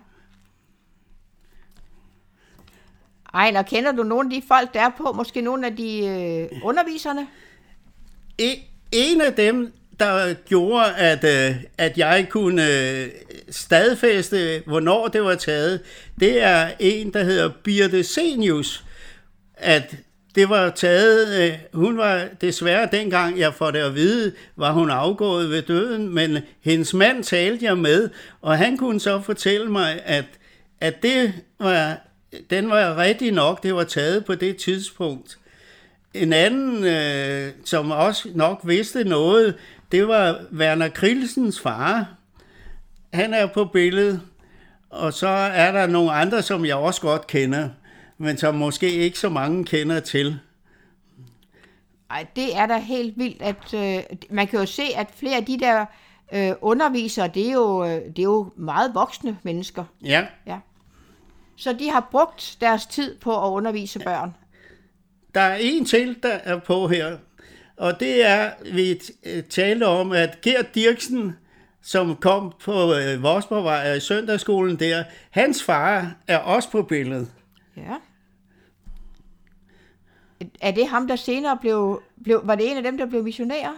Ej, 3.34 3.52
og 3.56 3.66
kender 3.66 3.92
du 3.92 4.02
nogle 4.02 4.34
af 4.36 4.40
de 4.42 4.46
folk, 4.48 4.74
der 4.74 4.80
er 4.80 4.90
på? 4.98 5.12
Måske 5.12 5.40
nogle 5.40 5.66
af 5.66 5.76
de 5.76 6.06
øh, 6.06 6.60
underviserne? 6.64 7.26
E- 8.42 8.60
en 8.92 9.20
af 9.20 9.34
dem, 9.34 9.72
der 10.00 10.34
gjorde, 10.34 10.96
at, 10.96 11.24
øh, 11.24 11.56
at 11.78 11.98
jeg 11.98 12.26
kunne 12.30 12.72
øh, 12.72 13.08
stadfæste, 13.50 14.62
hvornår 14.66 15.08
det 15.08 15.22
var 15.22 15.34
taget, 15.34 15.80
det 16.20 16.42
er 16.42 16.70
en, 16.78 17.12
der 17.12 17.24
hedder 17.24 17.50
Birte 17.64 18.04
Senius, 18.04 18.84
at 19.56 19.96
det 20.34 20.48
var 20.48 20.70
taget, 20.70 21.42
øh, 21.42 21.58
hun 21.72 21.98
var 21.98 22.24
desværre 22.40 22.88
dengang, 22.92 23.38
jeg 23.38 23.54
får 23.54 23.70
det 23.70 23.78
at 23.78 23.94
vide, 23.94 24.32
var 24.56 24.72
hun 24.72 24.90
afgået 24.90 25.50
ved 25.50 25.62
døden, 25.62 26.14
men 26.14 26.38
hendes 26.60 26.94
mand 26.94 27.24
talte 27.24 27.64
jeg 27.64 27.78
med, 27.78 28.10
og 28.42 28.58
han 28.58 28.76
kunne 28.76 29.00
så 29.00 29.20
fortælle 29.20 29.70
mig, 29.70 30.00
at, 30.04 30.24
at 30.80 31.02
det 31.02 31.32
var, 31.60 31.98
den 32.50 32.70
var 32.70 32.96
rigtig 32.96 33.32
nok, 33.32 33.62
det 33.62 33.74
var 33.74 33.84
taget 33.84 34.24
på 34.24 34.34
det 34.34 34.56
tidspunkt. 34.56 35.38
En 36.14 36.32
anden, 36.32 36.84
øh, 36.84 37.52
som 37.64 37.90
også 37.90 38.28
nok 38.34 38.60
vidste 38.64 39.04
noget, 39.04 39.54
det 39.92 40.08
var 40.08 40.40
Werner 40.52 40.88
Krillsens 40.88 41.60
far. 41.60 42.14
Han 43.12 43.34
er 43.34 43.46
på 43.46 43.64
billedet. 43.64 44.22
Og 44.90 45.12
så 45.12 45.28
er 45.28 45.72
der 45.72 45.86
nogle 45.86 46.12
andre, 46.12 46.42
som 46.42 46.64
jeg 46.64 46.76
også 46.76 47.00
godt 47.00 47.26
kender, 47.26 47.68
men 48.18 48.36
som 48.36 48.54
måske 48.54 48.92
ikke 48.92 49.18
så 49.18 49.28
mange 49.28 49.64
kender 49.64 50.00
til. 50.00 50.38
Ej, 52.10 52.26
det 52.36 52.56
er 52.56 52.66
da 52.66 52.78
helt 52.78 53.18
vildt, 53.18 53.42
at 53.42 53.74
øh, 53.74 54.02
man 54.30 54.46
kan 54.46 54.58
jo 54.60 54.66
se, 54.66 54.82
at 54.96 55.06
flere 55.16 55.36
af 55.36 55.44
de 55.44 55.58
der 55.58 55.86
øh, 56.32 56.52
undervisere, 56.60 57.28
det 57.28 57.48
er, 57.48 57.52
jo, 57.52 57.84
øh, 57.84 57.90
det 57.90 58.18
er 58.18 58.22
jo 58.22 58.52
meget 58.56 58.94
voksne 58.94 59.38
mennesker. 59.42 59.84
Ja, 60.04 60.26
Ja. 60.46 60.58
Så 61.56 61.72
de 61.72 61.90
har 61.90 62.08
brugt 62.10 62.56
deres 62.60 62.86
tid 62.86 63.18
på 63.18 63.46
at 63.46 63.50
undervise 63.50 63.98
børn. 63.98 64.34
der 65.34 65.40
er 65.40 65.58
en 65.60 65.84
til, 65.84 66.22
der 66.22 66.28
er 66.28 66.58
på 66.58 66.88
her, 66.88 67.16
og 67.78 68.00
det 68.00 68.26
er, 68.26 68.50
vi 68.72 69.00
øh, 69.24 69.42
talte 69.42 69.86
om, 69.86 70.12
at 70.12 70.40
Gert 70.40 70.74
Dirksen, 70.74 71.36
som 71.82 72.16
kom 72.16 72.52
på 72.64 72.94
øh, 72.94 73.22
Vosborgvej 73.22 73.92
i 73.92 74.00
søndagsskolen 74.00 74.78
der, 74.78 75.04
hans 75.30 75.62
far 75.62 76.14
er 76.26 76.38
også 76.38 76.70
på 76.70 76.82
billedet. 76.82 77.32
Ja. 77.76 77.94
Er 80.60 80.70
det 80.70 80.88
ham, 80.88 81.08
der 81.08 81.16
senere 81.16 81.58
blev, 81.60 82.02
blev... 82.24 82.40
Var 82.44 82.54
det 82.54 82.70
en 82.70 82.76
af 82.76 82.82
dem, 82.82 82.98
der 82.98 83.06
blev 83.06 83.24
missionærer? 83.24 83.74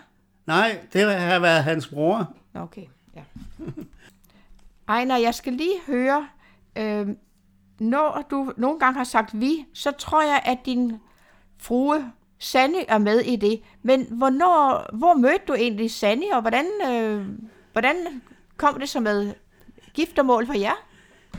Nej, 0.46 0.78
det 0.92 1.14
har 1.14 1.38
været 1.38 1.64
hans 1.64 1.86
bror. 1.86 2.34
Okay, 2.54 2.84
ja. 3.16 3.22
Ejner, 4.88 5.16
jeg 5.16 5.34
skal 5.34 5.52
lige 5.52 5.80
høre, 5.86 6.28
øh, 6.76 7.08
når 7.80 8.26
du 8.30 8.52
nogle 8.56 8.78
gange 8.78 8.96
har 8.96 9.04
sagt 9.04 9.40
vi, 9.40 9.66
så 9.74 9.90
tror 9.90 10.22
jeg, 10.22 10.42
at 10.44 10.58
din 10.66 10.92
frue 11.58 12.12
Sanne 12.40 12.90
er 12.90 12.98
med 12.98 13.20
i 13.20 13.36
det. 13.36 13.60
Men 13.82 14.06
hvornår, 14.10 14.86
hvor 14.92 15.14
mødte 15.14 15.44
du 15.48 15.54
egentlig 15.54 15.90
Sanne, 15.90 16.26
og 16.32 16.40
hvordan, 16.40 16.66
øh, 16.90 17.26
hvordan 17.72 17.96
kom 18.56 18.80
det 18.80 18.88
så 18.88 19.00
med 19.00 19.34
giftermål 19.94 20.46
for 20.46 20.54
jer? 20.54 20.86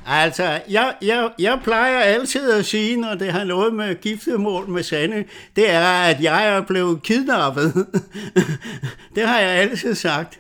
Altså, 0.08 0.62
jeg, 0.70 0.94
jeg, 1.02 1.30
jeg 1.40 1.60
plejer 1.64 2.00
altid 2.00 2.52
at 2.52 2.66
sige, 2.66 2.98
når 2.98 3.16
det 3.16 3.32
har 3.32 3.44
noget 3.44 3.74
med 3.74 4.02
giftemål 4.02 4.70
med 4.70 4.84
Sande, 4.84 5.26
det 5.56 5.70
er, 5.70 6.02
at 6.02 6.22
jeg 6.22 6.48
er 6.48 6.62
blevet 6.62 7.04
kidnappet. 7.04 7.74
det 9.16 9.28
har 9.28 9.40
jeg 9.40 9.50
altid 9.50 9.96
sagt. 9.96 10.40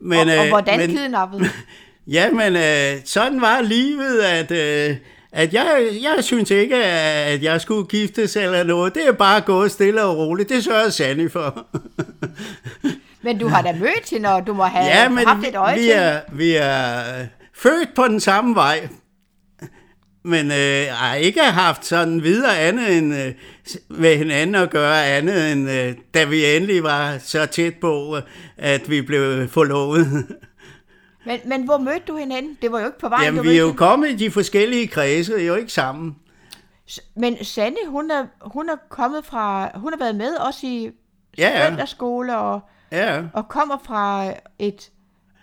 Men, 0.00 0.28
og, 0.28 0.36
og 0.38 0.44
øh, 0.44 0.48
hvordan 0.48 0.78
men, 0.78 0.90
kidnappet? 0.90 1.50
Ja, 2.08 2.30
men 2.30 2.56
øh, 2.56 3.04
sådan 3.04 3.40
var 3.40 3.60
livet, 3.60 4.20
at, 4.20 4.50
øh, 4.50 4.96
at 5.36 5.54
jeg, 5.54 5.88
jeg 6.02 6.24
synes 6.24 6.50
ikke, 6.50 6.76
at 6.84 7.42
jeg 7.42 7.60
skulle 7.60 7.86
giftes 7.86 8.36
eller 8.36 8.64
noget. 8.64 8.94
Det 8.94 9.06
er 9.06 9.12
bare 9.12 9.40
gået 9.40 9.70
stille 9.70 10.04
og 10.04 10.16
roligt. 10.16 10.48
Det 10.48 10.64
sørger 10.64 10.90
Sande 10.90 11.30
for. 11.30 11.66
Men 13.24 13.38
du 13.38 13.48
har 13.48 13.62
da 13.62 13.72
mødt 13.72 14.10
hende, 14.10 14.28
og 14.34 14.46
du 14.46 14.54
må 14.54 14.64
have 14.64 14.84
ja, 14.84 15.08
men 15.08 15.26
haft 15.26 15.46
et 15.48 15.56
øje 15.56 15.74
vi 15.74 15.82
til 15.82 15.92
er, 15.94 16.20
vi 16.32 16.54
er 16.54 16.98
øh, 16.98 17.26
født 17.54 17.94
på 17.94 18.08
den 18.08 18.20
samme 18.20 18.54
vej. 18.54 18.88
Men 20.24 20.50
øh, 20.50 20.86
har 20.90 21.14
ikke 21.14 21.42
haft 21.42 21.86
sådan 21.86 22.22
videre 22.22 22.58
andet 22.58 22.98
end 22.98 23.14
øh, 23.14 23.32
med 23.88 24.16
hinanden 24.16 24.54
at 24.54 24.70
gøre 24.70 25.06
andet 25.06 25.52
end 25.52 25.70
øh, 25.70 25.94
da 26.14 26.24
vi 26.24 26.56
endelig 26.56 26.82
var 26.82 27.18
så 27.18 27.46
tæt 27.46 27.74
på, 27.80 28.16
øh, 28.16 28.22
at 28.56 28.90
vi 28.90 29.02
blev 29.02 29.48
forlovet. 29.48 30.06
Men, 31.26 31.40
men 31.44 31.64
hvor 31.64 31.78
mødte 31.78 32.02
du 32.08 32.16
hende 32.16 32.34
henne? 32.34 32.56
Det 32.62 32.72
var 32.72 32.80
jo 32.80 32.86
ikke 32.86 32.98
på 32.98 33.08
vejen, 33.08 33.24
Jamen, 33.24 33.44
du 33.44 33.50
vi 33.50 33.56
er 33.56 33.60
jo 33.60 33.72
kommet 33.72 34.08
i 34.10 34.16
de 34.16 34.30
forskellige 34.30 34.86
kredse, 34.88 35.32
jo 35.32 35.54
ikke 35.54 35.72
sammen. 35.72 36.16
Men 37.16 37.44
Sanne, 37.44 37.76
hun 37.88 38.10
er, 38.10 38.26
hun 38.40 38.68
er 38.68 38.76
kommet 38.88 39.24
fra, 39.24 39.70
hun 39.78 39.92
har 39.92 39.98
været 39.98 40.16
med 40.16 40.34
også 40.36 40.66
i 40.66 40.90
Ja, 41.38 41.48
ja. 41.48 41.68
søndagsskole 41.68 42.38
og, 42.38 42.60
Ja, 42.92 43.22
og 43.32 43.48
kommer 43.48 43.78
fra 43.84 44.32
et 44.58 44.90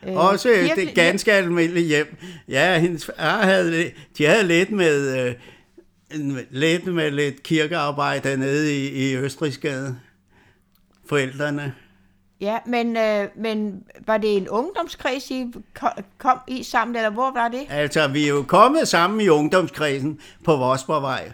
øh, 0.08 0.16
også 0.16 0.72
det 0.76 0.96
ganske 0.96 1.32
almindelige 1.32 1.86
hjem. 1.88 2.18
Ja, 2.48 2.80
hendes 2.80 3.06
far 3.06 3.42
havde, 3.44 3.92
de 4.18 4.26
havde 4.26 4.44
lidt 4.48 4.72
med, 4.72 5.28
øh, 5.28 5.36
lidt 6.52 6.94
med 6.94 7.12
lidt 7.12 7.44
kirkearbejde 7.44 8.38
nede 8.38 8.76
i, 8.78 8.88
i 8.90 9.16
Østrigsgade. 9.16 10.00
Forældrene. 11.10 11.74
Ja, 12.44 12.58
men, 12.66 12.98
øh, 12.98 13.28
men 13.36 13.84
var 14.08 14.18
det 14.18 14.38
en 14.38 14.50
ungdomskreds, 14.50 15.32
I 15.32 15.46
ko- 15.80 16.02
kom 16.18 16.38
i 16.48 16.64
sammen, 16.64 16.96
eller 16.96 17.10
hvor 17.10 17.32
var 17.32 17.48
det? 17.48 17.62
Altså, 17.70 18.08
vi 18.08 18.24
er 18.24 18.28
jo 18.30 18.44
kommet 18.48 18.88
sammen 18.88 19.22
i 19.22 19.28
ungdomskredsen 19.28 20.20
på 20.46 20.56
Vosborgvej. 20.56 21.32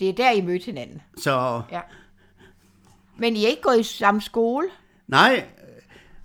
Det 0.00 0.08
er 0.08 0.12
der, 0.12 0.30
I 0.30 0.40
mødte 0.40 0.64
hinanden. 0.64 1.02
Så 1.18 1.62
Ja. 1.72 1.80
Men 3.18 3.36
I 3.36 3.44
er 3.44 3.48
ikke 3.48 3.62
gået 3.62 3.80
i 3.80 3.82
samme 3.82 4.20
skole? 4.20 4.68
nej, 5.08 5.44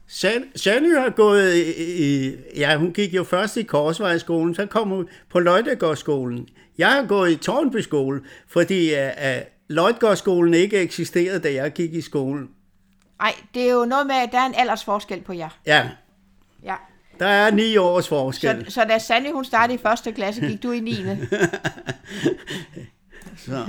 San- 0.08 0.52
Sanny 0.58 0.98
har 0.98 1.10
gået 1.10 1.56
i, 1.78 2.32
ja, 2.58 2.78
hun 2.78 2.94
gik 2.94 3.14
jo 3.14 3.24
først 3.24 3.58
i 3.58 3.64
Korsvejskolen, 3.64 4.56
så 4.56 4.66
kom 4.66 4.90
hun 4.90 5.08
på 5.30 5.40
Løjtegårdsskolen. 5.40 6.48
Jeg 6.78 6.90
har 6.92 7.06
gået 7.08 7.32
i 7.32 7.36
Tornby 7.36 7.78
skole, 7.78 8.22
fordi 8.48 8.94
uh, 8.94 9.00
uh, 9.00 9.42
Løjtegårdsskolen 9.68 10.54
ikke 10.54 10.78
eksisterede, 10.80 11.40
da 11.40 11.54
jeg 11.54 11.74
gik 11.74 11.94
i 11.94 12.02
skole. 12.02 12.48
Nej, 13.20 13.36
det 13.53 13.70
er 13.70 13.74
jo 13.74 13.86
noget 13.86 14.07
med, 14.07 14.16
at 14.16 14.32
der 14.32 14.39
er 14.39 14.45
en 14.45 14.55
aldersforskel 14.55 15.22
på 15.22 15.34
jer. 15.34 15.49
Ja, 15.66 15.89
Ja. 16.63 16.76
der 17.20 17.28
er 17.28 17.51
ni 17.51 17.78
års 17.78 18.07
forskel. 18.07 18.66
Så, 18.66 18.72
så 18.72 18.84
da 18.86 18.97
Sandy 18.99 19.32
hun 19.34 19.45
startede 19.45 19.80
i 19.80 19.82
første 19.82 20.11
klasse, 20.11 20.41
gik 20.47 20.63
du 20.63 20.72
i 20.72 20.80
9. 20.80 20.95
Så. 23.38 23.66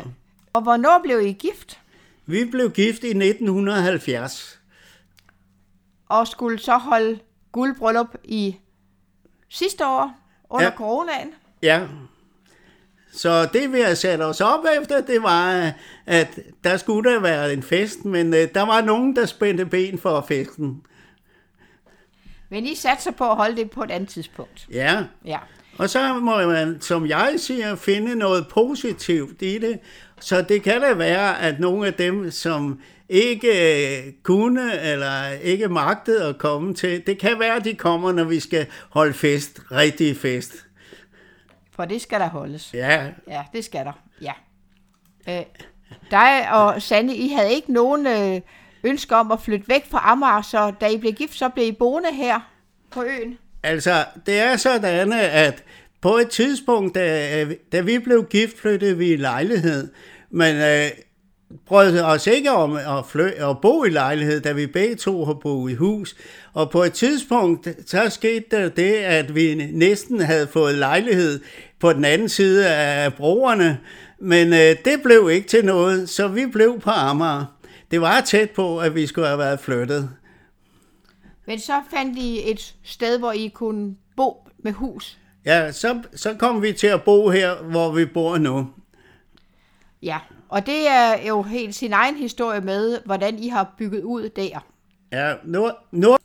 Og 0.52 0.62
hvornår 0.62 1.00
blev 1.02 1.20
I 1.20 1.32
gift? 1.32 1.80
Vi 2.26 2.44
blev 2.44 2.70
gift 2.70 3.04
i 3.04 3.06
1970. 3.10 4.60
Og 6.08 6.28
skulle 6.28 6.58
så 6.58 6.76
holde 6.76 7.18
guldbryllup 7.52 8.14
i 8.24 8.56
sidste 9.48 9.86
år 9.86 10.12
under 10.50 10.66
Ja. 10.66 10.76
coronaen? 10.76 11.30
Ja. 11.62 11.86
Så 13.16 13.48
det 13.52 13.72
vi 13.72 13.80
havde 13.80 13.96
sat 13.96 14.20
os 14.20 14.40
op 14.40 14.64
efter, 14.80 15.00
det 15.00 15.22
var, 15.22 15.72
at 16.06 16.38
der 16.64 16.76
skulle 16.76 17.10
der 17.10 17.20
være 17.20 17.52
en 17.52 17.62
fest, 17.62 18.04
men 18.04 18.34
øh, 18.34 18.48
der 18.54 18.62
var 18.62 18.80
nogen, 18.80 19.16
der 19.16 19.26
spændte 19.26 19.66
ben 19.66 19.98
for 19.98 20.24
festen. 20.28 20.82
Men 22.48 22.66
I 22.66 22.74
satser 22.74 23.10
på 23.10 23.30
at 23.30 23.36
holde 23.36 23.56
det 23.56 23.70
på 23.70 23.82
et 23.82 23.90
andet 23.90 24.08
tidspunkt. 24.08 24.66
Ja. 24.72 25.04
Ja. 25.24 25.38
Og 25.78 25.90
så 25.90 26.14
må 26.14 26.46
man, 26.46 26.80
som 26.80 27.06
jeg 27.06 27.34
siger, 27.36 27.76
finde 27.76 28.14
noget 28.14 28.46
positivt 28.48 29.42
i 29.42 29.58
det. 29.58 29.78
Så 30.20 30.42
det 30.42 30.62
kan 30.62 30.80
da 30.80 30.94
være, 30.94 31.40
at 31.42 31.60
nogle 31.60 31.86
af 31.86 31.94
dem, 31.94 32.30
som 32.30 32.80
ikke 33.08 33.48
øh, 33.96 34.12
kunne 34.22 34.80
eller 34.80 35.30
ikke 35.30 35.68
magtede 35.68 36.24
at 36.24 36.38
komme 36.38 36.74
til, 36.74 37.06
det 37.06 37.18
kan 37.18 37.38
være, 37.38 37.56
at 37.56 37.64
de 37.64 37.74
kommer, 37.74 38.12
når 38.12 38.24
vi 38.24 38.40
skal 38.40 38.66
holde 38.90 39.14
fest, 39.14 39.60
rigtig 39.72 40.16
fest. 40.16 40.65
For 41.76 41.84
det 41.84 42.02
skal 42.02 42.20
der 42.20 42.28
holdes. 42.28 42.74
Ja, 42.74 43.06
Ja, 43.28 43.44
det 43.52 43.64
skal 43.64 43.84
der. 43.84 43.92
Ja. 44.22 44.32
Øh, 45.28 45.44
dig 46.10 46.52
og 46.52 46.82
Sanne, 46.82 47.16
I 47.16 47.28
havde 47.28 47.52
ikke 47.52 47.72
nogen 47.72 48.06
øh, 48.06 48.40
ønsker 48.84 49.16
om 49.16 49.32
at 49.32 49.40
flytte 49.40 49.68
væk 49.68 49.90
fra 49.90 50.00
Amager, 50.04 50.42
så 50.42 50.72
da 50.80 50.86
I 50.86 50.96
blev 50.96 51.12
gift, 51.12 51.34
så 51.34 51.48
blev 51.48 51.66
I 51.66 51.72
boende 51.72 52.12
her 52.12 52.40
på 52.90 53.02
øen. 53.02 53.38
Altså, 53.62 54.04
det 54.26 54.38
er 54.38 54.56
sådan, 54.56 55.12
at 55.12 55.64
på 56.00 56.16
et 56.16 56.30
tidspunkt, 56.30 56.94
da, 56.94 57.46
da 57.72 57.80
vi 57.80 57.98
blev 57.98 58.24
gift, 58.24 58.58
flyttede 58.58 58.98
vi 58.98 59.12
i 59.12 59.16
lejlighed. 59.16 59.88
Men 60.30 60.56
øh, 60.56 60.90
brød 61.66 62.00
os 62.00 62.26
ikke 62.26 62.50
om 62.50 62.76
at, 62.76 63.06
fly, 63.08 63.22
at 63.22 63.60
bo 63.62 63.84
i 63.84 63.88
lejlighed, 63.88 64.40
da 64.40 64.52
vi 64.52 64.66
begge 64.66 64.94
to 64.94 65.24
har 65.24 65.34
boet 65.34 65.72
i 65.72 65.74
hus. 65.74 66.16
Og 66.52 66.70
på 66.70 66.82
et 66.82 66.92
tidspunkt, 66.92 67.68
så 67.86 68.10
skete 68.10 68.44
der 68.50 68.68
det, 68.68 68.94
at 68.94 69.34
vi 69.34 69.70
næsten 69.72 70.20
havde 70.20 70.46
fået 70.46 70.74
lejlighed 70.74 71.40
på 71.80 71.92
den 71.92 72.04
anden 72.04 72.28
side 72.28 72.68
af 72.68 73.14
broerne. 73.14 73.80
Men 74.18 74.52
øh, 74.52 74.76
det 74.84 75.02
blev 75.04 75.30
ikke 75.32 75.48
til 75.48 75.64
noget, 75.64 76.08
så 76.08 76.28
vi 76.28 76.46
blev 76.46 76.80
på 76.80 76.90
Amager. 76.90 77.44
Det 77.90 78.00
var 78.00 78.20
tæt 78.20 78.50
på, 78.50 78.78
at 78.78 78.94
vi 78.94 79.06
skulle 79.06 79.26
have 79.26 79.38
været 79.38 79.60
flyttet. 79.60 80.10
Men 81.46 81.58
så 81.58 81.80
fandt 81.90 82.18
I 82.18 82.50
et 82.50 82.74
sted, 82.84 83.18
hvor 83.18 83.32
I 83.32 83.48
kunne 83.54 83.96
bo 84.16 84.48
med 84.58 84.72
hus. 84.72 85.18
Ja, 85.44 85.72
så, 85.72 86.02
så 86.14 86.34
kom 86.34 86.62
vi 86.62 86.72
til 86.72 86.86
at 86.86 87.02
bo 87.02 87.30
her, 87.30 87.54
hvor 87.62 87.92
vi 87.92 88.04
bor 88.04 88.38
nu. 88.38 88.68
Ja, 90.02 90.18
og 90.48 90.66
det 90.66 90.88
er 90.88 91.28
jo 91.28 91.42
helt 91.42 91.74
sin 91.74 91.92
egen 91.92 92.16
historie 92.16 92.60
med, 92.60 92.98
hvordan 93.04 93.38
I 93.38 93.48
har 93.48 93.74
bygget 93.78 94.02
ud 94.02 94.28
der. 94.28 94.64
Ja, 95.12 95.34
nu, 95.44 95.70
nu, 95.90 96.16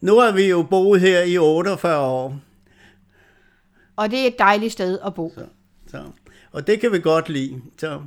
nu 0.00 0.18
har 0.18 0.32
vi 0.32 0.44
jo 0.44 0.62
boet 0.62 1.00
her 1.00 1.22
i 1.22 1.38
48 1.38 1.98
år, 1.98 2.38
og 3.98 4.10
det 4.10 4.18
er 4.18 4.26
et 4.26 4.38
dejligt 4.38 4.72
sted 4.72 4.98
at 5.06 5.14
bo. 5.14 5.32
så, 5.86 6.02
og 6.52 6.66
det 6.66 6.80
kan 6.80 6.92
vi 6.92 7.00
godt 7.00 7.28
lide. 7.28 7.62
Så. 7.78 8.00